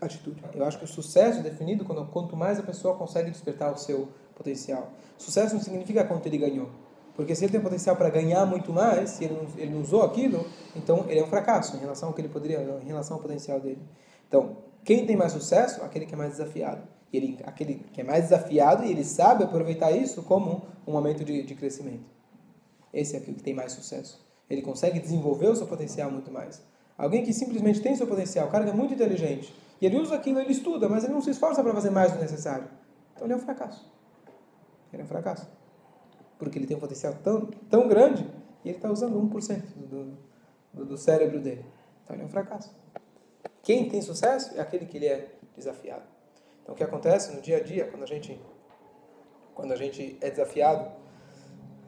atitudes. 0.00 0.42
Eu 0.54 0.64
acho 0.64 0.78
que 0.78 0.84
o 0.84 0.88
sucesso 0.88 1.38
é 1.38 1.42
definido 1.42 1.84
quando, 1.84 2.04
quanto 2.06 2.36
mais 2.36 2.58
a 2.58 2.62
pessoa 2.62 2.96
consegue 2.96 3.30
despertar 3.30 3.72
o 3.72 3.78
seu 3.78 4.08
potencial. 4.34 4.92
Sucesso 5.16 5.54
não 5.54 5.62
significa 5.62 6.04
quanto 6.04 6.26
ele 6.26 6.38
ganhou. 6.38 6.68
Porque 7.14 7.34
se 7.34 7.44
ele 7.44 7.52
tem 7.52 7.60
potencial 7.60 7.94
para 7.94 8.10
ganhar 8.10 8.44
muito 8.44 8.72
mais, 8.72 9.20
e 9.20 9.24
ele 9.24 9.34
não, 9.34 9.46
ele 9.56 9.70
não 9.72 9.80
usou 9.80 10.02
aquilo, 10.02 10.44
então 10.74 11.06
ele 11.08 11.20
é 11.20 11.24
um 11.24 11.28
fracasso 11.28 11.76
em 11.76 11.80
relação 11.80 12.08
ao 12.08 12.14
que 12.14 12.20
ele 12.20 12.28
poderia, 12.28 12.60
em 12.82 12.86
relação 12.86 13.16
ao 13.16 13.22
potencial 13.22 13.60
dele. 13.60 13.80
Então, 14.26 14.56
quem 14.84 15.06
tem 15.06 15.16
mais 15.16 15.32
sucesso? 15.32 15.82
Aquele 15.82 16.06
que 16.06 16.14
é 16.14 16.16
mais 16.16 16.32
desafiado. 16.32 16.82
E 17.12 17.16
ele, 17.16 17.38
aquele 17.44 17.86
que 17.92 18.00
é 18.00 18.04
mais 18.04 18.24
desafiado 18.24 18.84
e 18.84 18.90
ele 18.90 19.04
sabe 19.04 19.44
aproveitar 19.44 19.92
isso 19.92 20.24
como 20.24 20.64
um 20.84 20.92
momento 20.92 21.24
de, 21.24 21.44
de 21.44 21.54
crescimento. 21.54 22.04
Esse 22.92 23.14
é 23.14 23.18
aquele 23.18 23.36
que 23.36 23.42
tem 23.42 23.54
mais 23.54 23.72
sucesso. 23.72 24.24
Ele 24.50 24.60
consegue 24.60 24.98
desenvolver 24.98 25.46
o 25.48 25.54
seu 25.54 25.66
potencial 25.66 26.10
muito 26.10 26.32
mais. 26.32 26.60
Alguém 26.98 27.24
que 27.24 27.32
simplesmente 27.32 27.80
tem 27.80 27.94
seu 27.94 28.06
potencial, 28.08 28.48
o 28.48 28.50
cara 28.50 28.64
que 28.64 28.70
é 28.70 28.74
muito 28.74 28.94
inteligente, 28.94 29.54
e 29.80 29.86
ele 29.86 29.98
usa 29.98 30.16
aquilo, 30.16 30.40
ele 30.40 30.52
estuda, 30.52 30.88
mas 30.88 31.04
ele 31.04 31.12
não 31.12 31.22
se 31.22 31.30
esforça 31.30 31.62
para 31.62 31.72
fazer 31.72 31.90
mais 31.90 32.12
do 32.12 32.18
necessário. 32.18 32.66
Então 33.14 33.26
ele 33.26 33.34
é 33.34 33.36
um 33.36 33.40
fracasso. 33.40 33.88
Ele 34.92 35.02
é 35.02 35.04
um 35.04 35.08
fracasso 35.08 35.48
porque 36.44 36.58
ele 36.58 36.66
tem 36.66 36.76
um 36.76 36.80
potencial 36.80 37.14
tão, 37.22 37.46
tão 37.70 37.88
grande 37.88 38.26
e 38.64 38.68
ele 38.68 38.76
está 38.76 38.90
usando 38.90 39.20
1% 39.20 39.62
do, 39.76 40.18
do, 40.72 40.84
do 40.84 40.96
cérebro 40.96 41.40
dele. 41.40 41.64
Então 42.04 42.14
ele 42.14 42.22
é 42.22 42.26
um 42.26 42.28
fracasso. 42.28 42.74
Quem 43.62 43.88
tem 43.88 44.02
sucesso 44.02 44.56
é 44.56 44.60
aquele 44.60 44.86
que 44.86 44.98
ele 44.98 45.06
é 45.06 45.28
desafiado. 45.56 46.04
Então 46.62 46.74
o 46.74 46.76
que 46.76 46.84
acontece 46.84 47.34
no 47.34 47.40
dia 47.40 47.58
a 47.58 47.60
dia, 47.60 47.86
quando 47.86 48.02
a 48.02 48.06
gente, 48.06 48.40
quando 49.54 49.72
a 49.72 49.76
gente 49.76 50.18
é 50.20 50.30
desafiado, 50.30 50.90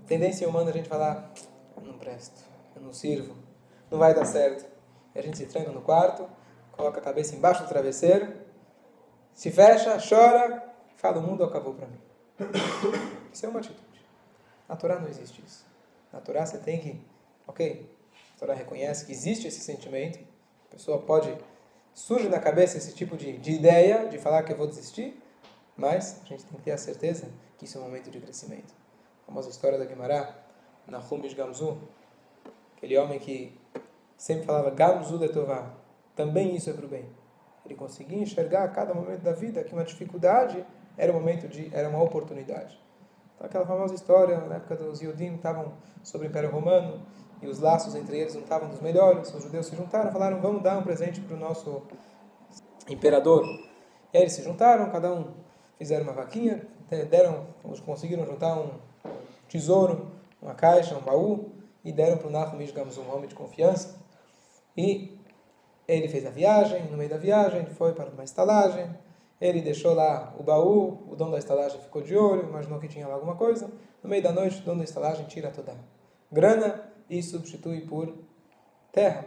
tendência 0.06 0.48
humana 0.48 0.70
é 0.70 0.72
a 0.72 0.76
gente 0.76 0.88
falar, 0.88 1.32
eu 1.76 1.82
não 1.82 1.98
presto, 1.98 2.42
eu 2.74 2.82
não 2.82 2.92
sirvo, 2.92 3.34
não 3.90 3.98
vai 3.98 4.14
dar 4.14 4.24
certo. 4.24 4.66
E 5.14 5.18
a 5.18 5.22
gente 5.22 5.36
se 5.36 5.46
tranca 5.46 5.70
no 5.70 5.82
quarto, 5.82 6.28
coloca 6.72 6.98
a 6.98 7.02
cabeça 7.02 7.34
embaixo 7.34 7.62
do 7.62 7.68
travesseiro, 7.68 8.32
se 9.34 9.50
fecha, 9.50 9.98
chora, 9.98 10.62
fala, 10.96 11.18
o 11.18 11.22
mundo 11.22 11.44
acabou 11.44 11.74
para 11.74 11.86
mim. 11.86 12.00
Isso 13.32 13.44
é 13.44 13.48
uma 13.48 13.60
atitude. 13.60 13.85
Na 14.68 14.76
Torá 14.76 14.98
não 14.98 15.08
existe 15.08 15.42
isso. 15.44 15.66
Na 16.12 16.20
Torá 16.20 16.44
você 16.44 16.58
tem 16.58 16.80
que, 16.80 17.00
ok, 17.46 17.88
a 18.34 18.38
Torá 18.38 18.54
reconhece 18.54 19.06
que 19.06 19.12
existe 19.12 19.46
esse 19.46 19.60
sentimento, 19.60 20.18
a 20.68 20.72
pessoa 20.72 20.98
pode, 20.98 21.36
surge 21.94 22.28
na 22.28 22.38
cabeça 22.38 22.76
esse 22.76 22.94
tipo 22.94 23.16
de, 23.16 23.38
de 23.38 23.52
ideia 23.52 24.08
de 24.08 24.18
falar 24.18 24.42
que 24.42 24.52
eu 24.52 24.56
vou 24.56 24.66
desistir, 24.66 25.22
mas 25.76 26.20
a 26.24 26.26
gente 26.26 26.44
tem 26.44 26.58
que 26.58 26.64
ter 26.64 26.72
a 26.72 26.78
certeza 26.78 27.28
que 27.58 27.64
isso 27.64 27.78
é 27.78 27.80
um 27.80 27.84
momento 27.84 28.10
de 28.10 28.20
crescimento. 28.20 28.74
A 29.22 29.26
famosa 29.26 29.50
história 29.50 29.78
da 29.78 29.84
Guimará, 29.84 30.34
Nahum 30.86 31.20
Gamzu, 31.34 31.78
aquele 32.76 32.96
homem 32.96 33.18
que 33.18 33.58
sempre 34.16 34.44
falava 34.44 34.70
Gamzu 34.70 35.18
de 35.18 35.28
Tová, 35.28 35.74
também 36.14 36.54
isso 36.56 36.70
é 36.70 36.72
para 36.72 36.86
o 36.86 36.88
bem. 36.88 37.04
Ele 37.64 37.74
conseguia 37.74 38.18
enxergar 38.18 38.64
a 38.64 38.68
cada 38.68 38.94
momento 38.94 39.22
da 39.22 39.32
vida 39.32 39.62
que 39.64 39.72
uma 39.72 39.84
dificuldade 39.84 40.64
era 40.96 41.12
um 41.12 41.16
momento 41.16 41.48
de, 41.48 41.74
era 41.74 41.88
uma 41.88 42.02
oportunidade. 42.02 42.80
Então, 43.36 43.46
aquela 43.46 43.66
famosa 43.66 43.94
história, 43.94 44.40
na 44.40 44.56
época 44.56 44.76
dos 44.76 45.00
Yudim, 45.00 45.34
estavam 45.34 45.74
sobre 46.02 46.26
o 46.26 46.30
Império 46.30 46.50
Romano 46.50 47.00
e 47.40 47.46
os 47.46 47.60
laços 47.60 47.94
entre 47.94 48.18
eles 48.18 48.34
não 48.34 48.42
estavam 48.42 48.68
dos 48.68 48.80
melhores. 48.80 49.32
Os 49.32 49.42
judeus 49.42 49.66
se 49.66 49.76
juntaram, 49.76 50.10
falaram: 50.10 50.40
vamos 50.40 50.62
dar 50.62 50.78
um 50.78 50.82
presente 50.82 51.20
para 51.20 51.36
o 51.36 51.38
nosso 51.38 51.82
imperador. 52.88 53.44
E 54.12 54.16
aí 54.16 54.22
eles 54.22 54.32
se 54.32 54.42
juntaram, 54.42 54.90
cada 54.90 55.12
um 55.12 55.34
fizeram 55.78 56.04
uma 56.04 56.14
vaquinha, 56.14 56.66
deram, 57.10 57.46
conseguiram 57.84 58.24
juntar 58.24 58.58
um 58.58 58.70
tesouro, 59.48 60.12
uma 60.40 60.54
caixa, 60.54 60.96
um 60.96 61.02
baú, 61.02 61.52
e 61.84 61.92
deram 61.92 62.16
para 62.16 62.28
o 62.28 62.30
Nahum 62.30 62.58
digamos, 62.58 62.96
um 62.96 63.14
homem 63.14 63.28
de 63.28 63.34
confiança. 63.34 63.96
E 64.76 65.18
ele 65.86 66.08
fez 66.08 66.24
a 66.26 66.30
viagem, 66.30 66.84
no 66.90 66.96
meio 66.96 67.10
da 67.10 67.18
viagem, 67.18 67.66
foi 67.66 67.92
para 67.92 68.10
uma 68.10 68.24
estalagem, 68.24 68.88
ele 69.40 69.60
deixou 69.60 69.94
lá 69.94 70.34
o 70.38 70.42
baú, 70.42 71.06
o 71.10 71.14
dono 71.16 71.32
da 71.32 71.38
estalagem 71.38 71.80
ficou 71.80 72.02
de 72.02 72.16
olho, 72.16 72.48
imaginou 72.48 72.78
que 72.78 72.88
tinha 72.88 73.06
lá 73.06 73.14
alguma 73.14 73.36
coisa. 73.36 73.70
No 74.02 74.08
meio 74.08 74.22
da 74.22 74.32
noite, 74.32 74.60
o 74.60 74.64
dono 74.64 74.78
da 74.78 74.84
estalagem 74.84 75.26
tira 75.26 75.50
toda 75.50 75.72
a 75.72 75.76
grana 76.32 76.90
e 77.08 77.22
substitui 77.22 77.82
por 77.82 78.14
terra. 78.92 79.26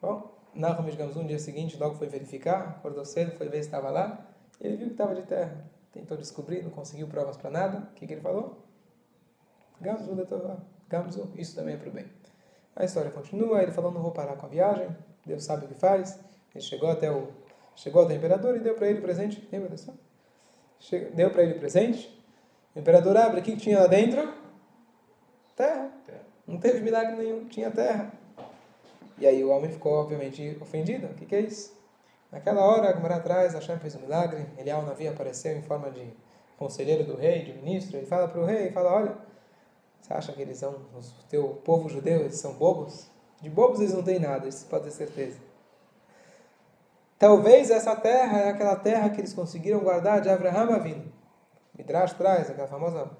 Bom, 0.00 0.30
Nahum, 0.54 0.88
digamos, 0.88 1.16
um 1.16 1.26
dia 1.26 1.38
seguinte, 1.38 1.76
logo 1.76 1.96
foi 1.96 2.08
verificar, 2.08 2.76
acordou 2.78 3.04
cedo, 3.04 3.32
foi 3.36 3.48
ver 3.48 3.62
se 3.62 3.68
estava 3.68 3.90
lá, 3.90 4.26
ele 4.60 4.76
viu 4.76 4.86
que 4.86 4.94
estava 4.94 5.14
de 5.14 5.22
terra. 5.22 5.64
Tentou 5.92 6.16
descobrir, 6.16 6.62
não 6.62 6.70
conseguiu 6.70 7.06
provas 7.08 7.36
para 7.36 7.50
nada. 7.50 7.88
O 7.90 7.94
que, 7.94 8.06
que 8.06 8.14
ele 8.14 8.20
falou? 8.20 8.62
Gamzu. 9.80 10.14
Gamzu, 10.88 11.30
isso 11.36 11.54
também 11.54 11.74
é 11.74 11.76
para 11.78 11.88
o 11.88 11.92
bem. 11.92 12.06
A 12.74 12.84
história 12.84 13.10
continua, 13.10 13.62
ele 13.62 13.72
falou, 13.72 13.90
não 13.90 14.02
vou 14.02 14.12
parar 14.12 14.36
com 14.36 14.46
a 14.46 14.48
viagem, 14.48 14.94
Deus 15.24 15.44
sabe 15.44 15.64
o 15.64 15.68
que 15.68 15.74
faz. 15.74 16.18
Ele 16.54 16.62
chegou 16.62 16.90
até 16.90 17.10
o 17.10 17.28
Chegou 17.76 18.02
até 18.02 18.14
o 18.14 18.16
imperador 18.16 18.56
e 18.56 18.60
deu 18.60 18.74
para 18.74 18.88
ele 18.88 19.00
presente. 19.00 19.46
Lembra 19.52 19.68
dessa? 19.68 19.94
Deu 21.14 21.30
para 21.30 21.42
ele 21.42 21.54
presente. 21.54 22.12
O 22.74 22.78
imperador 22.78 23.16
abre, 23.16 23.40
o 23.40 23.42
que 23.42 23.56
tinha 23.56 23.80
lá 23.80 23.86
dentro? 23.86 24.32
Terra. 25.54 25.90
Não 26.46 26.58
teve 26.58 26.80
milagre 26.80 27.16
nenhum, 27.16 27.46
tinha 27.46 27.70
terra. 27.70 28.12
E 29.18 29.26
aí 29.26 29.42
o 29.42 29.50
homem 29.50 29.70
ficou, 29.70 29.92
obviamente, 29.92 30.56
ofendido. 30.60 31.06
O 31.06 31.14
que, 31.14 31.26
que 31.26 31.34
é 31.34 31.40
isso? 31.40 31.74
Naquela 32.30 32.62
hora, 32.62 32.88
era 32.88 33.16
atrás, 33.16 33.54
Hashem 33.54 33.78
fez 33.78 33.94
um 33.94 34.00
milagre. 34.00 34.46
Elial 34.58 34.82
Navi 34.82 35.08
apareceu 35.08 35.56
em 35.56 35.62
forma 35.62 35.90
de 35.90 36.12
conselheiro 36.58 37.04
do 37.04 37.16
rei, 37.16 37.42
de 37.42 37.52
ministro. 37.52 37.96
Ele 37.96 38.06
fala 38.06 38.28
para 38.28 38.40
o 38.40 38.44
rei, 38.44 38.70
fala, 38.70 38.92
olha, 38.92 39.16
você 40.00 40.12
acha 40.12 40.32
que 40.32 40.42
eles 40.42 40.58
são, 40.58 40.72
o 40.72 41.28
teu 41.28 41.48
povo 41.64 41.88
judeu, 41.88 42.20
eles 42.20 42.38
são 42.38 42.54
bobos? 42.54 43.10
De 43.40 43.50
bobos 43.50 43.80
eles 43.80 43.92
não 43.92 44.02
têm 44.02 44.18
nada, 44.18 44.46
isso 44.46 44.66
pode 44.66 44.84
ter 44.84 44.90
certeza. 44.92 45.45
Talvez 47.18 47.70
essa 47.70 47.96
terra 47.96 48.40
é 48.40 48.48
aquela 48.50 48.76
terra 48.76 49.08
que 49.08 49.20
eles 49.20 49.32
conseguiram 49.32 49.80
guardar 49.80 50.20
de 50.20 50.28
Abraham 50.28 50.74
Avinu. 50.74 51.12
Midrash 51.76 52.12
traz 52.12 52.50
aquela 52.50 52.68
famosa 52.68 53.10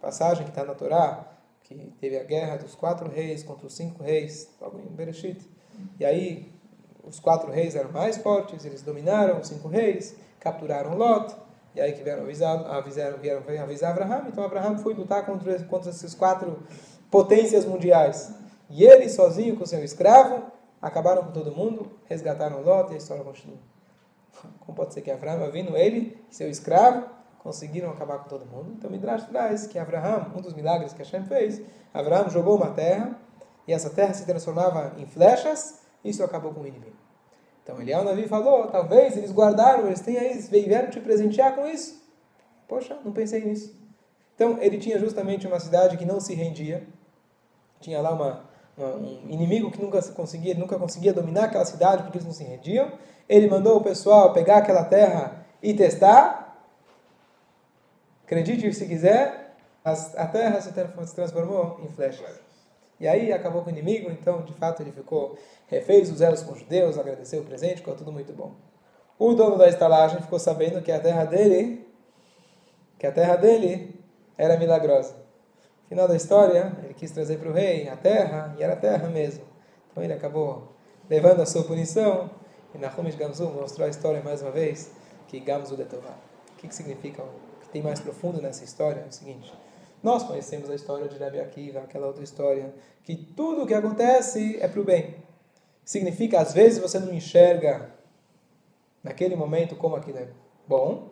passagem 0.00 0.44
que 0.44 0.50
está 0.50 0.64
na 0.64 0.74
Torá, 0.74 1.26
que 1.62 1.74
teve 2.00 2.18
a 2.18 2.24
guerra 2.24 2.56
dos 2.56 2.74
quatro 2.74 3.08
reis 3.08 3.42
contra 3.42 3.66
os 3.66 3.74
cinco 3.74 4.02
reis, 4.02 4.48
logo 4.60 4.78
em 4.78 4.86
Bereshit. 4.86 5.48
E 5.98 6.04
aí 6.04 6.52
os 7.02 7.18
quatro 7.18 7.50
reis 7.50 7.74
eram 7.74 7.90
mais 7.90 8.16
fortes, 8.18 8.64
eles 8.64 8.82
dominaram 8.82 9.40
os 9.40 9.48
cinco 9.48 9.68
reis, 9.68 10.14
capturaram 10.38 10.96
Lot, 10.96 11.34
e 11.74 11.80
aí 11.80 11.92
que 11.92 12.02
vieram 12.02 12.22
avisar, 12.22 12.64
avisaram, 12.66 13.18
vieram 13.18 13.42
avisar 13.62 13.90
Abraham, 13.90 14.24
então 14.28 14.44
Abraham 14.44 14.78
foi 14.78 14.94
lutar 14.94 15.24
contra, 15.24 15.58
contra 15.64 15.90
esses 15.90 16.14
quatro 16.14 16.62
potências 17.10 17.64
mundiais. 17.64 18.32
E 18.68 18.84
ele 18.84 19.08
sozinho 19.08 19.56
com 19.56 19.66
seu 19.66 19.82
escravo 19.82 20.51
acabaram 20.82 21.22
com 21.22 21.30
todo 21.30 21.54
mundo, 21.54 21.90
resgataram 22.06 22.60
Lot 22.60 22.90
e 22.90 22.94
a 22.94 22.98
história 22.98 23.22
continua. 23.22 23.58
Como 24.60 24.76
pode 24.76 24.92
ser 24.92 25.02
que 25.02 25.10
Abraão, 25.10 25.48
vindo 25.52 25.76
ele 25.76 26.20
seu 26.28 26.50
escravo, 26.50 27.06
conseguiram 27.38 27.90
acabar 27.90 28.18
com 28.18 28.28
todo 28.28 28.44
mundo? 28.44 28.72
Então 28.76 28.90
Midrash 28.90 29.24
traz 29.26 29.66
que 29.66 29.78
Abraão, 29.78 30.32
um 30.34 30.40
dos 30.40 30.54
milagres 30.54 30.92
que 30.92 30.98
Hashem 30.98 31.24
fez, 31.24 31.62
Abraão 31.94 32.28
jogou 32.28 32.56
uma 32.56 32.70
terra 32.70 33.16
e 33.66 33.72
essa 33.72 33.90
terra 33.90 34.12
se 34.12 34.26
transformava 34.26 34.94
em 34.98 35.06
flechas 35.06 35.82
e 36.02 36.10
isso 36.10 36.24
acabou 36.24 36.52
com 36.52 36.60
o 36.60 36.66
inimigo. 36.66 36.96
Então 37.62 37.80
Eliel 37.80 38.02
Navi 38.02 38.26
falou, 38.26 38.66
talvez 38.66 39.16
eles 39.16 39.30
guardaram, 39.30 39.86
eles 39.86 40.00
têm 40.00 40.18
aí, 40.18 40.36
vieram 40.36 40.90
te 40.90 41.00
presentear 41.00 41.54
com 41.54 41.66
isso. 41.66 42.02
Poxa, 42.66 42.98
não 43.04 43.12
pensei 43.12 43.44
nisso. 43.44 43.80
Então 44.34 44.58
ele 44.60 44.78
tinha 44.78 44.98
justamente 44.98 45.46
uma 45.46 45.60
cidade 45.60 45.96
que 45.96 46.04
não 46.04 46.18
se 46.18 46.34
rendia, 46.34 46.84
tinha 47.80 48.00
lá 48.00 48.12
uma 48.12 48.51
um 48.78 49.28
inimigo 49.28 49.70
que 49.70 49.80
nunca 49.80 50.00
conseguia, 50.12 50.54
nunca 50.54 50.78
conseguia 50.78 51.12
dominar 51.12 51.44
aquela 51.44 51.64
cidade 51.64 52.02
porque 52.02 52.18
eles 52.18 52.26
não 52.26 52.32
se 52.32 52.44
rendiam. 52.44 52.90
Ele 53.28 53.48
mandou 53.48 53.78
o 53.78 53.82
pessoal 53.82 54.32
pegar 54.32 54.58
aquela 54.58 54.84
terra 54.84 55.44
e 55.62 55.74
testar. 55.74 56.64
Acredite 58.24 58.72
se 58.72 58.86
quiser, 58.86 59.54
a 59.84 60.26
terra 60.26 60.60
se 60.60 60.72
transformou 61.14 61.80
em 61.84 61.88
flechas. 61.88 62.40
E 62.98 63.06
aí 63.06 63.32
acabou 63.32 63.62
com 63.62 63.68
o 63.68 63.72
inimigo, 63.72 64.10
então 64.10 64.42
de 64.42 64.54
fato 64.54 64.80
ele 64.80 64.92
ficou, 64.92 65.36
refez 65.66 66.10
os 66.10 66.20
elos 66.20 66.42
com 66.42 66.52
os 66.52 66.60
judeus, 66.60 66.96
agradeceu 66.96 67.42
o 67.42 67.44
presente, 67.44 67.76
ficou 67.76 67.94
tudo 67.96 68.12
muito 68.12 68.32
bom. 68.32 68.54
O 69.18 69.34
dono 69.34 69.58
da 69.58 69.68
estalagem 69.68 70.20
ficou 70.22 70.38
sabendo 70.38 70.80
que 70.80 70.90
a 70.90 71.00
terra 71.00 71.24
dele, 71.24 71.86
que 72.98 73.06
a 73.06 73.12
terra 73.12 73.36
dele 73.36 74.00
era 74.38 74.56
milagrosa. 74.56 75.21
Final 75.92 76.08
da 76.08 76.16
história, 76.16 76.74
ele 76.82 76.94
quis 76.94 77.10
trazer 77.10 77.36
para 77.36 77.50
o 77.50 77.52
rei 77.52 77.86
a 77.86 77.94
terra, 77.94 78.56
e 78.58 78.62
era 78.62 78.74
terra 78.74 79.10
mesmo. 79.10 79.44
Então 79.90 80.02
ele 80.02 80.14
acabou 80.14 80.72
levando 81.06 81.42
a 81.42 81.44
sua 81.44 81.64
punição, 81.64 82.30
e 82.74 82.78
Nahumish 82.78 83.14
Gamzu 83.14 83.50
mostrou 83.50 83.86
a 83.86 83.90
história 83.90 84.22
mais 84.22 84.40
uma 84.40 84.50
vez, 84.50 84.90
que 85.28 85.38
Gamzu 85.38 85.76
Letová. 85.76 86.16
O 86.54 86.56
que, 86.56 86.66
que 86.66 86.74
significa, 86.74 87.22
o 87.22 87.60
que 87.60 87.68
tem 87.68 87.82
mais 87.82 88.00
profundo 88.00 88.40
nessa 88.40 88.64
história 88.64 89.02
é 89.02 89.06
o 89.06 89.12
seguinte. 89.12 89.52
Nós 90.02 90.22
conhecemos 90.22 90.70
a 90.70 90.74
história 90.74 91.06
de 91.08 91.18
Rabbi 91.18 91.40
Akiva, 91.40 91.80
aquela 91.80 92.06
outra 92.06 92.24
história, 92.24 92.74
que 93.04 93.14
tudo 93.14 93.64
o 93.64 93.66
que 93.66 93.74
acontece 93.74 94.56
é 94.62 94.68
para 94.68 94.80
o 94.80 94.84
bem. 94.84 95.16
Significa, 95.84 96.40
às 96.40 96.54
vezes, 96.54 96.78
você 96.78 96.98
não 96.98 97.12
enxerga 97.12 97.90
naquele 99.04 99.36
momento 99.36 99.76
como 99.76 99.94
aquilo 99.94 100.20
é 100.20 100.28
bom, 100.66 101.10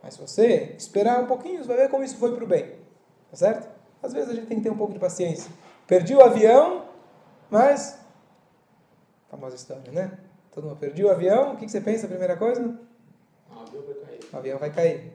mas 0.00 0.14
se 0.14 0.20
você 0.20 0.76
esperar 0.78 1.20
um 1.20 1.26
pouquinho, 1.26 1.64
você 1.64 1.66
vai 1.66 1.78
ver 1.78 1.90
como 1.90 2.04
isso 2.04 2.16
foi 2.16 2.32
para 2.32 2.44
o 2.44 2.46
bem. 2.46 2.78
Tá 3.28 3.36
certo? 3.36 3.79
Às 4.02 4.12
vezes 4.12 4.30
a 4.30 4.34
gente 4.34 4.46
tem 4.46 4.58
que 4.58 4.62
ter 4.62 4.70
um 4.70 4.76
pouco 4.76 4.92
de 4.92 4.98
paciência. 4.98 5.50
Perdi 5.86 6.14
o 6.14 6.22
avião, 6.22 6.84
mas. 7.50 7.98
Famosa 9.28 9.56
história, 9.56 9.92
né? 9.92 10.18
Todo 10.52 10.64
mundo 10.64 10.76
perdeu 10.76 11.08
o 11.08 11.10
avião, 11.10 11.52
o 11.52 11.56
que 11.56 11.68
você 11.68 11.80
pensa 11.80 12.06
a 12.06 12.08
primeira 12.08 12.36
coisa? 12.36 12.78
O 13.50 13.60
avião 13.60 13.82
vai 13.82 13.94
cair. 13.94 14.20
O 14.32 14.36
avião 14.36 14.58
vai 14.58 14.70
cair. 14.70 15.12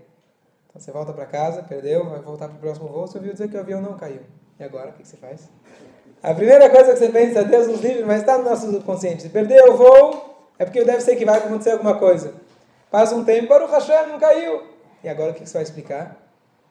Então 0.69 0.81
você 0.81 0.91
volta 0.91 1.13
para 1.13 1.25
casa, 1.25 1.63
perdeu, 1.63 2.09
vai 2.09 2.19
voltar 2.19 2.47
para 2.47 2.57
o 2.57 2.59
próximo 2.59 2.87
voo, 2.87 3.07
você 3.07 3.17
ouviu 3.17 3.33
dizer 3.33 3.49
que 3.49 3.57
o 3.57 3.59
avião 3.59 3.81
não 3.81 3.97
caiu. 3.97 4.21
E 4.59 4.63
agora, 4.63 4.89
o 4.89 4.93
que 4.93 5.05
você 5.05 5.17
faz? 5.17 5.49
A 6.23 6.33
primeira 6.33 6.69
coisa 6.69 6.93
que 6.93 6.99
você 6.99 7.09
pensa, 7.09 7.43
Deus 7.43 7.67
nos 7.67 7.81
livre, 7.81 8.03
mas 8.03 8.21
está 8.21 8.37
no 8.37 8.45
nosso 8.45 8.71
subconsciente. 8.71 9.23
Se 9.23 9.29
perdeu 9.29 9.73
o 9.73 9.77
voo, 9.77 10.35
é 10.57 10.65
porque 10.65 10.83
deve 10.83 11.01
ser 11.01 11.15
que 11.17 11.25
vai 11.25 11.37
acontecer 11.37 11.71
alguma 11.71 11.99
coisa. 11.99 12.33
Passa 12.89 13.15
um 13.15 13.23
tempo, 13.23 13.47
para 13.47 13.65
o 13.65 13.67
Hashem 13.67 14.07
não 14.07 14.19
caiu. 14.19 14.63
E 15.03 15.09
agora 15.09 15.31
o 15.31 15.33
que 15.33 15.45
você 15.45 15.53
vai 15.53 15.63
explicar? 15.63 16.24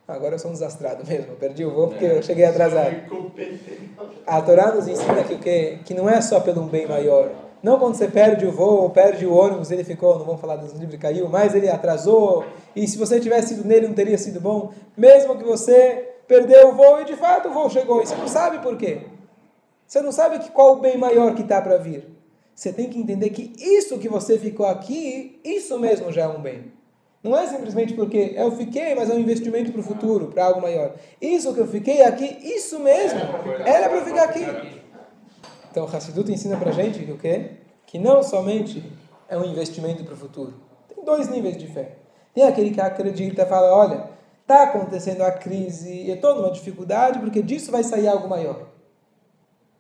Agora 0.06 0.34
eu 0.34 0.38
sou 0.38 0.50
um 0.50 0.54
desastrado 0.54 1.04
mesmo. 1.08 1.32
Eu 1.32 1.36
perdi 1.36 1.64
o 1.64 1.72
voo 1.72 1.88
porque 1.88 2.04
eu 2.04 2.22
cheguei 2.22 2.44
atrasado. 2.44 2.94
A 4.26 4.40
Torá 4.42 4.74
nos 4.74 4.86
ensina 4.86 5.24
que, 5.24 5.38
que, 5.38 5.78
que 5.84 5.94
não 5.94 6.08
é 6.08 6.20
só 6.20 6.40
pelo 6.40 6.62
um 6.62 6.66
bem 6.66 6.86
maior. 6.86 7.30
Não 7.62 7.78
quando 7.78 7.94
você 7.94 8.08
perde 8.08 8.44
o 8.44 8.52
voo 8.52 8.90
perde 8.90 9.24
o 9.24 9.32
ônibus, 9.32 9.70
ele 9.70 9.84
ficou, 9.84 10.18
não 10.18 10.26
vamos 10.26 10.40
falar 10.40 10.56
dos 10.56 10.74
livros, 10.74 11.00
caiu, 11.00 11.30
mas 11.30 11.54
ele 11.54 11.70
atrasou. 11.70 12.44
E 12.76 12.86
se 12.86 12.98
você 12.98 13.18
tivesse 13.18 13.54
ido 13.54 13.66
nele, 13.66 13.88
não 13.88 13.94
teria 13.94 14.18
sido 14.18 14.38
bom. 14.38 14.72
Mesmo 14.94 15.36
que 15.38 15.44
você 15.44 16.10
perdeu 16.28 16.68
o 16.68 16.72
voo 16.72 17.00
e 17.00 17.04
de 17.04 17.16
fato 17.16 17.48
o 17.48 17.52
voo 17.52 17.70
chegou. 17.70 18.02
E 18.02 18.06
você 18.06 18.14
não 18.14 18.28
sabe 18.28 18.58
por 18.58 18.76
quê. 18.76 19.06
Você 19.86 20.02
não 20.02 20.12
sabe 20.12 20.38
que 20.38 20.50
qual 20.50 20.74
o 20.74 20.80
bem 20.80 20.98
maior 20.98 21.34
que 21.34 21.42
está 21.42 21.60
para 21.62 21.78
vir. 21.78 22.06
Você 22.54 22.72
tem 22.72 22.88
que 22.88 22.98
entender 22.98 23.30
que 23.30 23.52
isso 23.58 23.98
que 23.98 24.08
você 24.08 24.38
ficou 24.38 24.66
aqui, 24.66 25.40
isso 25.42 25.78
mesmo 25.78 26.12
já 26.12 26.22
é 26.22 26.28
um 26.28 26.40
bem. 26.40 26.72
Não 27.24 27.34
é 27.34 27.46
simplesmente 27.46 27.94
porque 27.94 28.34
eu 28.36 28.52
fiquei, 28.52 28.94
mas 28.94 29.08
é 29.08 29.14
um 29.14 29.18
investimento 29.18 29.72
para 29.72 29.80
o 29.80 29.84
futuro, 29.84 30.26
para 30.26 30.44
algo 30.44 30.60
maior. 30.60 30.94
Isso 31.18 31.54
que 31.54 31.60
eu 31.60 31.66
fiquei 31.66 32.02
aqui, 32.02 32.38
isso 32.42 32.78
mesmo, 32.78 33.18
era 33.64 33.88
para 33.88 33.96
eu 33.96 34.04
ficar 34.04 34.24
aqui. 34.24 34.44
Então, 35.70 35.86
Hassidut 35.86 36.30
ensina 36.30 36.58
para 36.58 36.70
gente 36.70 37.02
que 37.02 37.10
o 37.10 37.16
quê? 37.16 37.52
Que 37.86 37.98
não 37.98 38.22
somente 38.22 38.84
é 39.26 39.38
um 39.38 39.44
investimento 39.46 40.04
para 40.04 40.12
o 40.12 40.16
futuro. 40.18 40.52
Tem 40.86 41.02
dois 41.02 41.26
níveis 41.28 41.56
de 41.56 41.66
fé. 41.66 41.96
Tem 42.34 42.44
aquele 42.44 42.72
que 42.72 42.80
acredita 42.80 43.42
e 43.42 43.46
fala, 43.46 43.74
olha, 43.74 44.10
está 44.42 44.64
acontecendo 44.64 45.22
a 45.22 45.32
crise, 45.32 46.06
eu 46.06 46.16
estou 46.16 46.34
numa 46.34 46.50
dificuldade 46.50 47.18
porque 47.20 47.40
disso 47.40 47.72
vai 47.72 47.82
sair 47.82 48.06
algo 48.06 48.28
maior. 48.28 48.68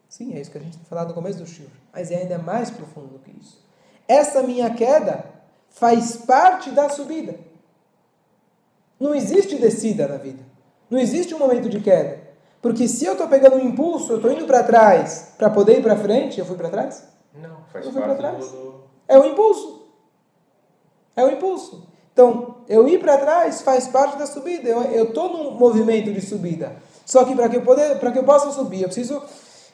Sim, 0.08 0.34
é 0.34 0.40
isso 0.40 0.50
que 0.50 0.56
a 0.56 0.60
gente 0.62 0.78
falado 0.88 1.08
no 1.08 1.14
começo 1.14 1.38
do 1.38 1.46
Shur. 1.46 1.66
Mas 1.92 2.10
é 2.10 2.16
ainda 2.16 2.38
mais 2.38 2.70
profundo 2.70 3.08
do 3.08 3.18
que 3.18 3.32
isso. 3.38 3.62
Essa 4.08 4.42
minha 4.42 4.70
queda 4.70 5.33
faz 5.74 6.16
parte 6.16 6.70
da 6.70 6.88
subida. 6.88 7.34
Não 8.98 9.14
existe 9.14 9.56
descida 9.56 10.08
na 10.08 10.16
vida. 10.16 10.42
Não 10.88 10.98
existe 10.98 11.34
um 11.34 11.38
momento 11.38 11.68
de 11.68 11.80
queda. 11.80 12.22
Porque 12.62 12.88
se 12.88 13.04
eu 13.04 13.12
estou 13.12 13.28
pegando 13.28 13.56
um 13.56 13.60
impulso, 13.60 14.12
eu 14.12 14.16
estou 14.16 14.32
indo 14.32 14.46
para 14.46 14.62
trás 14.62 15.34
para 15.36 15.50
poder 15.50 15.78
ir 15.78 15.82
para 15.82 15.96
frente, 15.96 16.38
eu 16.38 16.46
fui 16.46 16.56
para 16.56 16.70
trás? 16.70 17.04
Não, 17.34 17.58
faz 17.72 17.84
eu 17.84 17.92
fui 17.92 18.00
parte 18.00 18.16
trás. 18.16 18.48
do... 18.48 18.84
É 19.06 19.18
o 19.18 19.26
impulso. 19.26 19.82
É 21.16 21.24
o 21.24 21.30
impulso. 21.30 21.86
Então, 22.12 22.58
eu 22.68 22.88
ir 22.88 23.00
para 23.00 23.18
trás 23.18 23.60
faz 23.60 23.88
parte 23.88 24.16
da 24.16 24.26
subida. 24.26 24.68
Eu 24.68 25.04
estou 25.04 25.28
num 25.28 25.50
movimento 25.50 26.12
de 26.12 26.20
subida. 26.20 26.76
Só 27.04 27.24
que 27.24 27.34
para 27.34 27.48
que, 27.48 27.56
eu 27.56 27.62
poder, 27.62 27.98
que 27.98 28.18
eu 28.18 28.24
possa 28.24 28.50
subir, 28.52 28.82
eu 28.82 28.88
preciso 28.88 29.22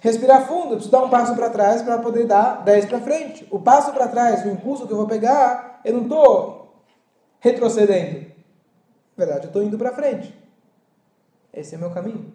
respirar 0.01 0.49
fundo, 0.49 0.71
eu 0.73 0.77
preciso 0.77 0.91
dar 0.91 1.05
um 1.05 1.11
passo 1.11 1.35
para 1.37 1.51
trás 1.51 1.83
para 1.83 1.99
poder 1.99 2.27
dar 2.27 2.65
10 2.65 2.87
para 2.87 3.01
frente. 3.01 3.47
O 3.51 3.61
passo 3.61 3.93
para 3.93 4.09
trás, 4.09 4.45
o 4.45 4.49
impulso 4.49 4.87
que 4.87 4.93
eu 4.93 4.97
vou 4.97 5.07
pegar, 5.07 5.70
eu 5.85 5.95
não 5.95 6.03
estou 6.03 6.83
retrocedendo. 7.39 8.31
Na 9.17 9.25
verdade, 9.25 9.47
eu 9.47 9.49
estou 9.49 9.63
indo 9.63 9.79
para 9.79 9.95
frente. 9.95 10.35
Esse 11.53 11.75
é 11.75 11.79
o 11.79 11.81
meu 11.81 11.91
caminho. 11.91 12.33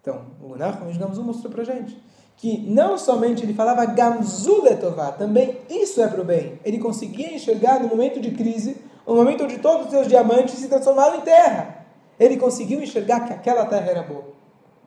Então, 0.00 0.26
o 0.40 0.56
Nachman 0.56 0.96
Gamzu 0.96 1.22
mostrou 1.22 1.52
para 1.52 1.64
gente 1.64 2.00
que 2.40 2.58
não 2.58 2.96
somente 2.96 3.42
ele 3.42 3.52
falava 3.52 3.84
Gamzu 3.84 4.62
letová, 4.62 5.12
também 5.12 5.58
isso 5.68 6.00
é 6.00 6.08
para 6.08 6.22
o 6.22 6.24
bem. 6.24 6.58
Ele 6.64 6.78
conseguia 6.78 7.34
enxergar 7.34 7.80
no 7.80 7.88
momento 7.88 8.18
de 8.18 8.30
crise, 8.30 8.82
no 9.06 9.14
momento 9.14 9.44
onde 9.44 9.58
todos 9.58 9.84
os 9.84 9.90
seus 9.90 10.08
diamantes 10.08 10.54
se 10.54 10.66
transformaram 10.66 11.18
em 11.18 11.20
terra. 11.20 11.84
Ele 12.18 12.38
conseguiu 12.38 12.82
enxergar 12.82 13.26
que 13.26 13.34
aquela 13.34 13.66
terra 13.66 13.90
era 13.90 14.02
boa. 14.02 14.24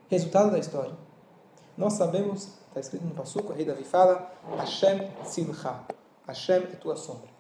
Resultado 0.09 0.49
da 0.49 0.57
história. 0.57 0.93
Nós 1.77 1.93
sabemos, 1.93 2.49
está 2.69 2.79
escrito 2.79 3.05
no 3.05 3.13
Passuco, 3.13 3.53
o 3.53 3.55
rei 3.55 3.65
Davi 3.65 3.83
fala, 3.83 4.31
Hashem 4.57 5.07
Silcha, 5.23 5.75
Hashem 6.27 6.55
é 6.55 6.75
tua 6.75 6.95
sombra. 6.95 7.33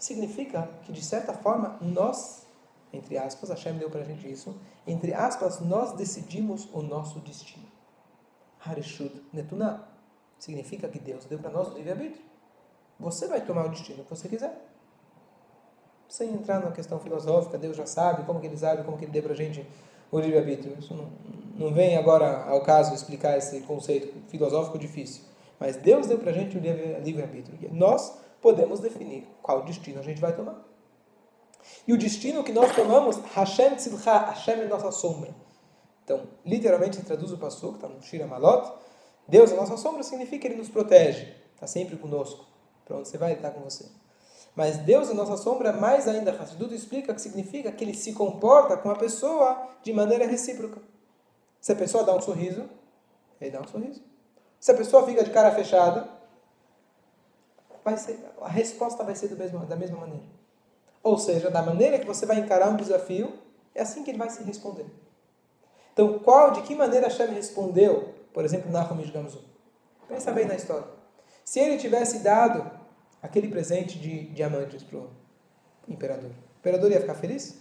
Significa 0.00 0.66
que, 0.82 0.92
de 0.92 1.04
certa 1.04 1.34
forma, 1.34 1.76
nós, 1.82 2.46
entre 2.90 3.18
aspas, 3.18 3.50
Hashem 3.50 3.74
deu 3.74 3.90
para 3.90 4.00
a 4.00 4.04
gente 4.04 4.32
isso, 4.32 4.58
entre 4.86 5.12
aspas, 5.12 5.60
nós 5.60 5.92
decidimos 5.92 6.66
o 6.72 6.80
nosso 6.80 7.18
destino. 7.20 7.66
Harishud 8.64 9.12
Netuna 9.30 9.86
significa 10.38 10.88
que 10.88 10.98
Deus 10.98 11.26
deu 11.26 11.38
para 11.38 11.50
nós 11.50 11.68
o 11.68 11.76
livre-arbítrio. 11.76 12.24
Você 12.98 13.28
vai 13.28 13.42
tomar 13.42 13.66
o 13.66 13.68
destino 13.68 14.02
que 14.02 14.08
você 14.08 14.26
quiser. 14.26 14.58
Sem 16.08 16.32
entrar 16.32 16.60
na 16.60 16.72
questão 16.72 16.98
filosófica, 16.98 17.58
Deus 17.58 17.76
já 17.76 17.84
sabe, 17.84 18.24
como 18.24 18.40
que 18.40 18.46
Ele 18.46 18.56
sabe, 18.56 18.82
como 18.84 18.96
que 18.96 19.04
Ele 19.04 19.12
deu 19.12 19.22
para 19.22 19.34
a 19.34 19.36
gente 19.36 19.66
o 20.10 20.18
livre-arbítrio. 20.18 20.78
Isso 20.78 20.94
não, 20.94 21.10
não 21.56 21.74
vem 21.74 21.98
agora 21.98 22.44
ao 22.44 22.62
caso 22.62 22.94
explicar 22.94 23.36
esse 23.36 23.60
conceito 23.60 24.14
filosófico 24.28 24.78
difícil. 24.78 25.24
Mas 25.58 25.76
Deus 25.76 26.06
deu 26.06 26.18
para 26.18 26.30
a 26.30 26.32
gente 26.32 26.56
o 26.56 26.60
livre-arbítrio. 26.60 27.70
Nós 27.70 28.18
podemos 28.40 28.80
definir 28.80 29.26
qual 29.42 29.62
destino 29.62 30.00
a 30.00 30.02
gente 30.02 30.20
vai 30.20 30.34
tomar. 30.34 30.62
E 31.86 31.92
o 31.92 31.98
destino 31.98 32.42
que 32.42 32.52
nós 32.52 32.74
tomamos, 32.74 33.16
Hashem 33.34 33.76
Tzilcha, 33.76 34.18
Hashem 34.18 34.60
é 34.60 34.66
nossa 34.66 34.90
sombra. 34.90 35.34
Então, 36.04 36.22
literalmente 36.44 36.96
se 36.96 37.02
traduz 37.02 37.32
o 37.32 37.38
passo 37.38 37.68
que 37.68 37.74
está 37.76 37.88
no 37.88 38.02
Shira 38.02 38.26
Malot, 38.26 38.72
Deus 39.28 39.52
é 39.52 39.56
nossa 39.56 39.76
sombra, 39.76 40.02
significa 40.02 40.40
que 40.40 40.48
Ele 40.48 40.56
nos 40.56 40.68
protege, 40.68 41.32
está 41.54 41.66
sempre 41.66 41.96
conosco. 41.96 42.46
Para 42.84 42.96
onde 42.96 43.08
você 43.08 43.16
vai, 43.16 43.30
Ele 43.30 43.38
está 43.38 43.50
com 43.50 43.60
você. 43.60 43.86
Mas 44.56 44.78
Deus 44.78 45.08
é 45.08 45.14
nossa 45.14 45.36
sombra, 45.36 45.72
mais 45.72 46.08
ainda, 46.08 46.32
Hassidut 46.32 46.74
explica 46.74 47.14
que 47.14 47.20
significa 47.20 47.70
que 47.70 47.84
Ele 47.84 47.94
se 47.94 48.12
comporta 48.12 48.76
com 48.76 48.90
a 48.90 48.96
pessoa 48.96 49.68
de 49.82 49.92
maneira 49.92 50.26
recíproca. 50.26 50.82
Se 51.60 51.70
a 51.72 51.76
pessoa 51.76 52.02
dá 52.02 52.14
um 52.14 52.20
sorriso, 52.20 52.68
Ele 53.40 53.50
dá 53.50 53.60
um 53.60 53.68
sorriso. 53.68 54.02
Se 54.58 54.72
a 54.72 54.74
pessoa 54.74 55.06
fica 55.06 55.22
de 55.22 55.30
cara 55.30 55.52
fechada, 55.52 56.08
vai 57.84 57.96
ser, 57.96 58.18
a 58.40 58.48
resposta 58.48 59.04
vai 59.04 59.14
ser 59.14 59.28
do 59.28 59.36
mesmo, 59.36 59.58
da 59.66 59.76
mesma 59.76 59.98
maneira. 59.98 60.24
Ou 61.02 61.18
seja, 61.18 61.50
da 61.50 61.62
maneira 61.62 61.98
que 61.98 62.06
você 62.06 62.26
vai 62.26 62.38
encarar 62.38 62.68
um 62.68 62.76
desafio, 62.76 63.32
é 63.74 63.82
assim 63.82 64.04
que 64.04 64.10
ele 64.10 64.18
vai 64.18 64.30
se 64.30 64.42
responder. 64.42 64.86
Então, 65.92 66.18
qual, 66.18 66.50
de 66.52 66.62
que 66.62 66.74
maneira 66.74 67.06
Hashem 67.08 67.28
respondeu, 67.28 68.14
por 68.32 68.44
exemplo, 68.44 68.70
Nahum 68.70 68.96
Gamzu? 69.10 69.42
Pensa 70.08 70.32
bem 70.32 70.46
na 70.46 70.54
história. 70.54 70.86
Se 71.44 71.58
ele 71.58 71.78
tivesse 71.78 72.20
dado 72.20 72.70
aquele 73.22 73.48
presente 73.48 73.98
de 73.98 74.24
diamantes 74.28 74.82
para 74.82 74.98
o 74.98 75.10
imperador, 75.88 76.30
o 76.30 76.58
imperador 76.60 76.90
ia 76.90 77.00
ficar 77.00 77.14
feliz? 77.14 77.58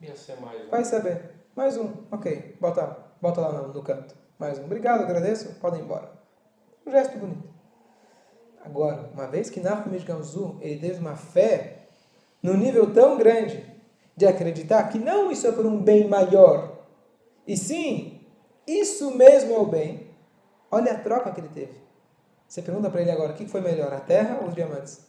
Ia 0.00 0.16
ser 0.16 0.40
mais 0.40 0.66
um. 0.66 0.70
Vai 0.70 0.84
saber. 0.84 1.30
Mais 1.54 1.76
um. 1.76 1.92
Ok, 2.10 2.56
bota, 2.60 2.96
bota 3.20 3.40
lá 3.40 3.52
no, 3.52 3.68
no 3.68 3.82
canto. 3.82 4.14
Mais 4.38 4.58
um. 4.58 4.64
Obrigado, 4.64 5.02
agradeço. 5.02 5.54
Podem 5.60 5.80
ir 5.80 5.84
embora. 5.84 6.10
Um 6.86 6.90
gesto 6.90 7.18
bonito. 7.18 7.59
Agora, 8.64 9.10
uma 9.14 9.26
vez 9.26 9.48
que 9.48 9.60
Nahum 9.60 9.90
Gamzu 10.04 10.58
ele 10.60 10.78
teve 10.78 11.00
uma 11.00 11.16
fé 11.16 11.78
num 12.42 12.56
nível 12.56 12.92
tão 12.92 13.16
grande 13.16 13.64
de 14.16 14.26
acreditar 14.26 14.84
que 14.88 14.98
não 14.98 15.30
isso 15.30 15.46
é 15.46 15.52
por 15.52 15.64
um 15.64 15.82
bem 15.82 16.06
maior, 16.06 16.78
e 17.46 17.56
sim, 17.56 18.20
isso 18.66 19.16
mesmo 19.16 19.54
é 19.54 19.58
o 19.58 19.66
bem. 19.66 20.10
Olha 20.70 20.92
a 20.92 20.98
troca 20.98 21.32
que 21.32 21.40
ele 21.40 21.48
teve. 21.48 21.80
Você 22.46 22.62
pergunta 22.62 22.90
para 22.90 23.00
ele 23.00 23.10
agora, 23.10 23.32
o 23.32 23.34
que 23.34 23.46
foi 23.46 23.60
melhor, 23.60 23.92
a 23.92 24.00
terra 24.00 24.38
ou 24.40 24.48
os 24.48 24.54
diamantes? 24.54 25.06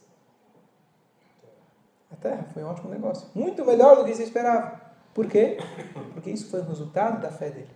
A 2.10 2.16
terra 2.16 2.46
foi 2.52 2.62
um 2.62 2.68
ótimo 2.68 2.90
negócio. 2.90 3.28
Muito 3.34 3.64
melhor 3.64 3.96
do 3.96 4.04
que 4.04 4.14
você 4.14 4.22
esperava. 4.22 4.80
Por 5.14 5.26
quê? 5.26 5.58
Porque 6.14 6.30
isso 6.30 6.50
foi 6.50 6.60
o 6.60 6.64
resultado 6.64 7.20
da 7.20 7.30
fé 7.30 7.50
dele. 7.50 7.70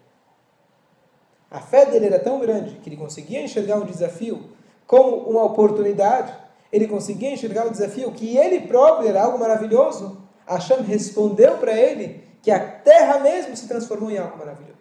A 1.51 1.61
fé 1.61 1.87
dele 1.87 2.07
era 2.07 2.19
tão 2.19 2.41
grande 2.41 2.77
que 2.77 2.89
ele 2.89 2.97
conseguia 2.97 3.43
enxergar 3.43 3.77
um 3.77 3.85
desafio 3.85 4.56
como 4.87 5.16
uma 5.29 5.44
oportunidade. 5.44 6.35
Ele 6.72 6.87
conseguia 6.87 7.33
enxergar 7.33 7.66
o 7.66 7.70
desafio 7.70 8.12
que 8.12 8.37
ele 8.37 8.66
próprio 8.66 9.09
era 9.09 9.22
algo 9.22 9.38
maravilhoso. 9.38 10.22
Hashem 10.46 10.83
respondeu 10.83 11.59
para 11.59 11.77
ele 11.77 12.25
que 12.42 12.51
a 12.51 12.61
terra 12.61 13.18
mesmo 13.20 13.57
se 13.57 13.66
transformou 13.66 14.11
em 14.11 14.18
algo 14.18 14.38
maravilhoso. 14.38 14.77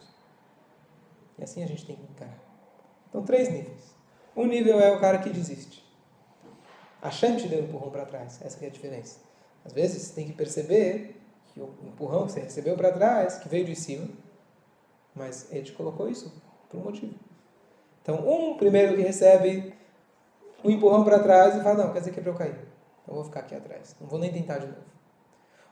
E 1.37 1.43
assim 1.43 1.63
a 1.63 1.67
gente 1.67 1.85
tem 1.85 1.95
que 1.95 2.03
encarar. 2.03 2.39
Então, 3.09 3.23
três 3.23 3.49
níveis. 3.49 3.95
Um 4.35 4.45
nível 4.45 4.79
é 4.79 4.91
o 4.91 4.99
cara 4.99 5.19
que 5.19 5.29
desiste. 5.29 5.83
Hashem 7.01 7.37
te 7.37 7.47
deu 7.47 7.61
um 7.61 7.63
empurrão 7.63 7.89
para 7.89 8.05
trás. 8.05 8.39
Essa 8.43 8.63
é 8.63 8.67
a 8.67 8.71
diferença. 8.71 9.19
Às 9.63 9.73
vezes, 9.73 10.01
você 10.01 10.13
tem 10.13 10.27
que 10.27 10.33
perceber 10.33 11.21
que 11.53 11.59
o 11.59 11.73
empurrão 11.83 12.25
que 12.25 12.33
você 12.33 12.41
recebeu 12.41 12.75
para 12.75 12.91
trás, 12.91 13.37
que 13.37 13.47
veio 13.47 13.65
de 13.65 13.75
cima, 13.75 14.07
mas 15.15 15.47
ele 15.51 15.63
te 15.63 15.71
colocou 15.71 16.09
isso 16.09 16.31
por 16.69 16.79
um 16.79 16.83
motivo. 16.83 17.15
Então, 18.01 18.27
um 18.27 18.57
primeiro 18.57 18.95
que 18.95 19.01
recebe 19.01 19.73
um 20.65 20.69
empurrão 20.69 21.03
para 21.03 21.19
trás 21.19 21.55
e 21.55 21.61
fala, 21.61 21.85
não, 21.85 21.93
quer 21.93 21.99
dizer 21.99 22.11
que 22.11 22.19
é 22.19 22.23
para 22.23 22.31
eu 22.31 22.35
cair. 22.35 22.55
Então, 23.03 23.09
eu 23.09 23.15
vou 23.15 23.23
ficar 23.23 23.41
aqui 23.41 23.53
atrás. 23.53 23.95
Não 24.01 24.07
vou 24.07 24.19
nem 24.19 24.31
tentar 24.31 24.57
de 24.57 24.67
novo. 24.67 24.95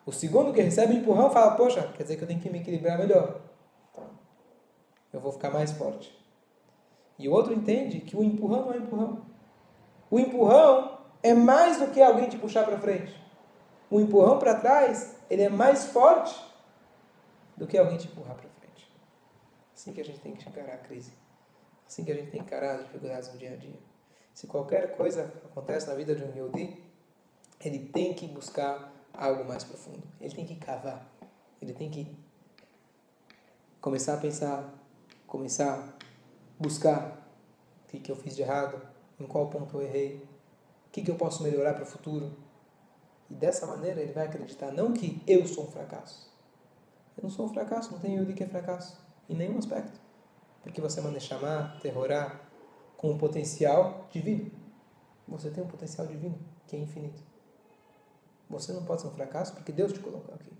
O 0.05 0.11
segundo 0.11 0.53
que 0.53 0.61
recebe 0.61 0.93
um 0.93 0.97
empurrão 0.97 1.31
fala, 1.31 1.55
poxa, 1.55 1.81
quer 1.95 2.03
dizer 2.03 2.17
que 2.17 2.23
eu 2.23 2.27
tenho 2.27 2.39
que 2.39 2.49
me 2.49 2.59
equilibrar 2.59 2.97
melhor. 2.97 3.41
Eu 5.11 5.19
vou 5.19 5.31
ficar 5.31 5.49
mais 5.49 5.71
forte. 5.71 6.15
E 7.17 7.27
o 7.27 7.31
outro 7.31 7.53
entende 7.53 8.01
que 8.01 8.15
o 8.15 8.23
empurrão 8.23 8.65
não 8.65 8.73
é 8.73 8.77
empurrão. 8.77 9.25
O 10.11 10.19
empurrão 10.19 10.99
é 11.21 11.33
mais 11.33 11.79
do 11.79 11.87
que 11.87 12.01
alguém 12.01 12.29
te 12.29 12.37
puxar 12.37 12.65
para 12.65 12.77
frente. 12.77 13.15
O 13.89 13.99
empurrão 13.99 14.39
para 14.39 14.55
trás, 14.55 15.15
ele 15.29 15.43
é 15.43 15.49
mais 15.49 15.85
forte 15.85 16.35
do 17.55 17.65
que 17.65 17.77
alguém 17.77 17.97
te 17.97 18.07
empurrar 18.07 18.35
para 18.35 18.49
frente. 18.49 18.91
Assim 19.73 19.93
que 19.93 20.01
a 20.01 20.05
gente 20.05 20.19
tem 20.19 20.33
que 20.33 20.47
encarar 20.47 20.73
a 20.73 20.77
crise. 20.77 21.13
Assim 21.87 22.03
que 22.03 22.11
a 22.11 22.15
gente 22.15 22.31
tem 22.31 22.41
que 22.41 22.47
encarar 22.47 22.75
as 22.75 22.85
dificuldades 22.85 23.31
no 23.31 23.37
dia 23.37 23.53
a 23.53 23.55
dia. 23.55 23.92
Se 24.33 24.47
qualquer 24.47 24.97
coisa 24.97 25.31
acontece 25.45 25.87
na 25.87 25.93
vida 25.93 26.15
de 26.15 26.23
um 26.23 26.35
Yodi, 26.35 26.81
ele 27.59 27.79
tem 27.79 28.13
que 28.13 28.27
buscar 28.27 28.91
algo 29.13 29.45
mais 29.45 29.63
profundo. 29.63 30.03
Ele 30.19 30.33
tem 30.33 30.45
que 30.45 30.55
cavar. 30.55 31.07
Ele 31.61 31.73
tem 31.73 31.89
que 31.89 32.07
começar 33.79 34.15
a 34.15 34.17
pensar, 34.17 34.73
começar 35.27 35.73
a 35.73 36.61
buscar 36.61 37.29
o 37.85 37.89
que, 37.89 37.99
que 37.99 38.11
eu 38.11 38.15
fiz 38.15 38.35
de 38.35 38.41
errado, 38.41 38.81
em 39.19 39.27
qual 39.27 39.49
ponto 39.49 39.77
eu 39.77 39.83
errei, 39.83 40.17
o 40.87 40.89
que, 40.91 41.01
que 41.01 41.11
eu 41.11 41.15
posso 41.15 41.43
melhorar 41.43 41.73
para 41.73 41.83
o 41.83 41.85
futuro. 41.85 42.35
E 43.29 43.35
dessa 43.35 43.67
maneira 43.67 44.01
ele 44.01 44.13
vai 44.13 44.25
acreditar 44.25 44.71
não 44.71 44.93
que 44.93 45.21
eu 45.27 45.45
sou 45.47 45.65
um 45.65 45.71
fracasso. 45.71 46.31
Eu 47.15 47.23
não 47.23 47.29
sou 47.29 47.45
um 47.45 47.49
fracasso, 47.49 47.91
não 47.91 47.99
tenho 47.99 48.21
Yudi 48.21 48.33
que 48.33 48.43
é 48.43 48.47
fracasso, 48.47 48.99
em 49.29 49.35
nenhum 49.35 49.59
aspecto. 49.59 49.99
Porque 50.63 50.81
você 50.81 50.99
manda 51.01 51.19
chamar, 51.19 51.79
terrorar, 51.81 52.52
com 53.03 53.09
um 53.09 53.17
potencial 53.17 54.07
divino. 54.09 54.49
Você 55.27 55.49
tem 55.49 55.61
um 55.61 55.67
potencial 55.67 56.07
divino, 56.07 56.39
que 56.65 56.77
é 56.77 56.79
infinito. 56.79 57.21
Você 58.49 58.71
não 58.71 58.85
pode 58.85 59.01
ser 59.01 59.07
um 59.09 59.11
fracasso 59.11 59.53
porque 59.53 59.73
Deus 59.73 59.91
te 59.91 59.99
colocou 59.99 60.33
aqui. 60.33 60.53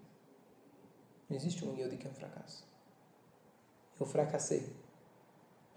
Não 1.29 1.38
existe 1.38 1.63
um 1.63 1.73
Yodi 1.73 1.95
que 1.95 2.06
é 2.06 2.10
um 2.10 2.13
fracasso. 2.13 2.67
Eu 3.97 4.06
fracassei. 4.06 4.75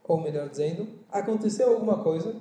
Ou 0.02 0.20
melhor 0.20 0.48
dizendo, 0.48 0.88
aconteceu 1.09 1.72
alguma 1.72 2.02
coisa, 2.02 2.35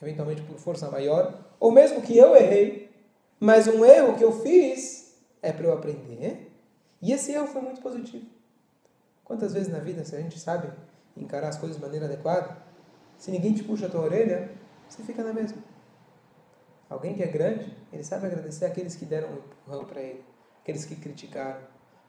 eventualmente 0.00 0.42
por 0.42 0.58
força 0.58 0.88
maior, 0.88 1.36
ou 1.58 1.72
mesmo 1.72 2.02
que 2.02 2.16
eu 2.16 2.36
errei, 2.36 2.94
mas 3.40 3.66
um 3.66 3.84
erro 3.84 4.16
que 4.16 4.22
eu 4.22 4.30
fiz 4.42 5.18
é 5.42 5.52
para 5.52 5.66
eu 5.66 5.72
aprender. 5.72 6.52
E 7.02 7.10
esse 7.10 7.32
erro 7.32 7.48
foi 7.48 7.62
muito 7.62 7.80
positivo. 7.80 8.26
Quantas 9.24 9.52
vezes 9.52 9.72
na 9.72 9.80
vida, 9.80 10.04
se 10.04 10.14
a 10.14 10.20
gente 10.20 10.38
sabe 10.38 10.72
encarar 11.16 11.48
as 11.48 11.58
coisas 11.58 11.76
de 11.76 11.82
maneira 11.82 12.06
adequada, 12.06 12.64
se 13.18 13.30
ninguém 13.30 13.54
te 13.54 13.64
puxa 13.64 13.86
a 13.86 13.90
tua 13.90 14.02
orelha, 14.02 14.50
você 14.88 15.02
fica 15.02 15.22
na 15.22 15.32
mesma. 15.32 15.62
Alguém 16.88 17.14
que 17.14 17.22
é 17.22 17.26
grande, 17.26 17.76
ele 17.92 18.04
sabe 18.04 18.26
agradecer 18.26 18.64
aqueles 18.64 18.94
que 18.94 19.04
deram 19.04 19.28
um 19.28 19.36
empurrão 19.36 19.84
para 19.84 20.00
ele, 20.00 20.24
aqueles 20.62 20.84
que 20.84 20.94
criticaram, 20.94 21.60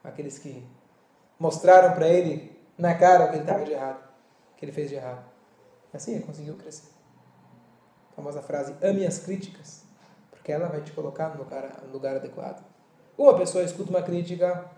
aqueles 0.04 0.38
que 0.38 0.64
mostraram 1.40 1.94
para 1.96 2.08
ele 2.08 2.56
na 2.78 2.94
cara 2.94 3.26
o 3.26 3.30
que 3.30 3.36
ele 3.36 3.44
estava 3.44 3.64
de 3.64 3.72
errado, 3.72 4.04
o 4.54 4.56
que 4.56 4.66
ele 4.66 4.72
fez 4.72 4.90
de 4.90 4.96
errado. 4.96 5.26
Assim 5.94 6.14
ele 6.14 6.24
conseguiu 6.24 6.56
crescer. 6.56 6.92
A 8.12 8.16
famosa 8.16 8.42
frase: 8.42 8.76
ame 8.82 9.06
as 9.06 9.20
críticas, 9.20 9.84
porque 10.30 10.52
ela 10.52 10.68
vai 10.68 10.82
te 10.82 10.92
colocar 10.92 11.30
no 11.30 11.44
lugar, 11.44 11.82
no 11.84 11.92
lugar 11.92 12.16
adequado. 12.16 12.64
Uma 13.18 13.36
pessoa 13.36 13.64
escuta 13.64 13.90
uma 13.90 14.04
crítica, 14.04 14.70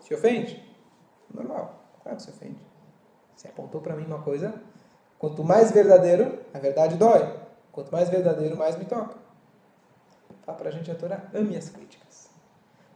se 0.00 0.14
ofende? 0.14 0.62
Normal, 1.32 1.84
claro 2.02 2.16
que 2.16 2.22
se 2.22 2.30
ofende. 2.30 2.58
Você 3.36 3.48
apontou 3.48 3.80
para 3.82 3.94
mim 3.94 4.06
uma 4.06 4.22
coisa, 4.22 4.62
quanto 5.24 5.42
mais 5.42 5.70
verdadeiro, 5.70 6.38
a 6.52 6.58
verdade 6.58 6.96
dói. 6.96 7.34
Quanto 7.72 7.90
mais 7.90 8.10
verdadeiro, 8.10 8.58
mais 8.58 8.76
me 8.76 8.84
toca. 8.84 9.16
Fala 10.44 10.58
para 10.58 10.68
a 10.68 10.72
gente 10.72 10.90
a 10.90 10.94
Torá, 10.94 11.24
ame 11.32 11.56
as 11.56 11.70
críticas. 11.70 12.28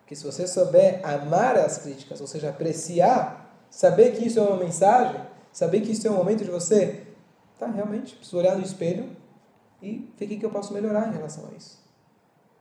Porque 0.01 0.15
se 0.15 0.25
você 0.25 0.47
souber 0.47 1.01
amar 1.03 1.57
as 1.57 1.79
críticas, 1.79 2.21
ou 2.21 2.27
seja, 2.27 2.51
apreciar, 2.51 3.51
saber 3.71 4.15
que 4.15 4.27
isso 4.27 4.39
é 4.39 4.43
uma 4.43 4.59
mensagem, 4.59 5.19
saber 5.51 5.81
que 5.81 5.93
isso 5.93 6.07
é 6.07 6.11
um 6.11 6.17
momento 6.17 6.45
de 6.45 6.51
você, 6.51 7.07
tá, 7.59 7.67
realmente, 7.67 8.15
preciso 8.15 8.37
olhar 8.37 8.57
no 8.57 8.63
espelho 8.63 9.17
e 9.81 10.13
ver 10.19 10.27
o 10.27 10.29
que 10.29 10.45
eu 10.45 10.51
posso 10.51 10.75
melhorar 10.75 11.09
em 11.09 11.13
relação 11.13 11.49
a 11.51 11.57
isso. 11.57 11.83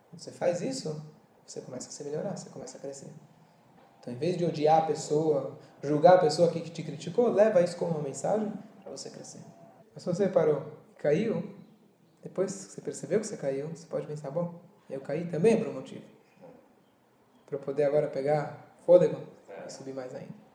Quando 0.09 0.21
você 0.21 0.31
faz 0.31 0.61
isso, 0.61 1.01
você 1.45 1.59
começa 1.59 1.89
a 1.89 1.91
se 1.91 2.03
melhorar, 2.05 2.37
você 2.37 2.49
começa 2.49 2.77
a 2.77 2.79
crescer. 2.79 3.11
Então, 3.99 4.13
em 4.13 4.17
vez 4.17 4.37
de 4.37 4.45
odiar 4.45 4.83
a 4.83 4.85
pessoa, 4.85 5.57
julgar 5.83 6.15
a 6.15 6.19
pessoa 6.19 6.49
que 6.49 6.61
te 6.61 6.83
criticou, 6.83 7.29
leva 7.29 7.61
isso 7.61 7.75
como 7.75 7.91
uma 7.91 8.01
mensagem 8.01 8.49
para 8.81 8.95
você 8.95 9.09
crescer. 9.09 9.41
Mas 9.97 10.03
se 10.03 10.13
você 10.13 10.27
parou 10.27 10.61
e 10.91 11.01
caiu, 11.01 11.43
depois 12.21 12.53
que 12.53 12.71
você 12.71 12.81
percebeu 12.81 13.19
que 13.19 13.25
você 13.25 13.35
caiu, 13.35 13.67
você 13.69 13.87
pode 13.87 14.05
pensar, 14.05 14.29
bom, 14.29 14.61
eu 14.87 15.01
caí 15.01 15.25
também 15.25 15.57
por 15.57 15.69
um 15.69 15.73
motivo. 15.73 16.03
Para 17.47 17.55
eu 17.55 17.59
poder 17.59 17.85
agora 17.85 18.07
pegar 18.07 18.77
fôlego 18.85 19.19
e 19.65 19.71
subir 19.71 19.95
mais 19.95 20.13
ainda. 20.13 20.46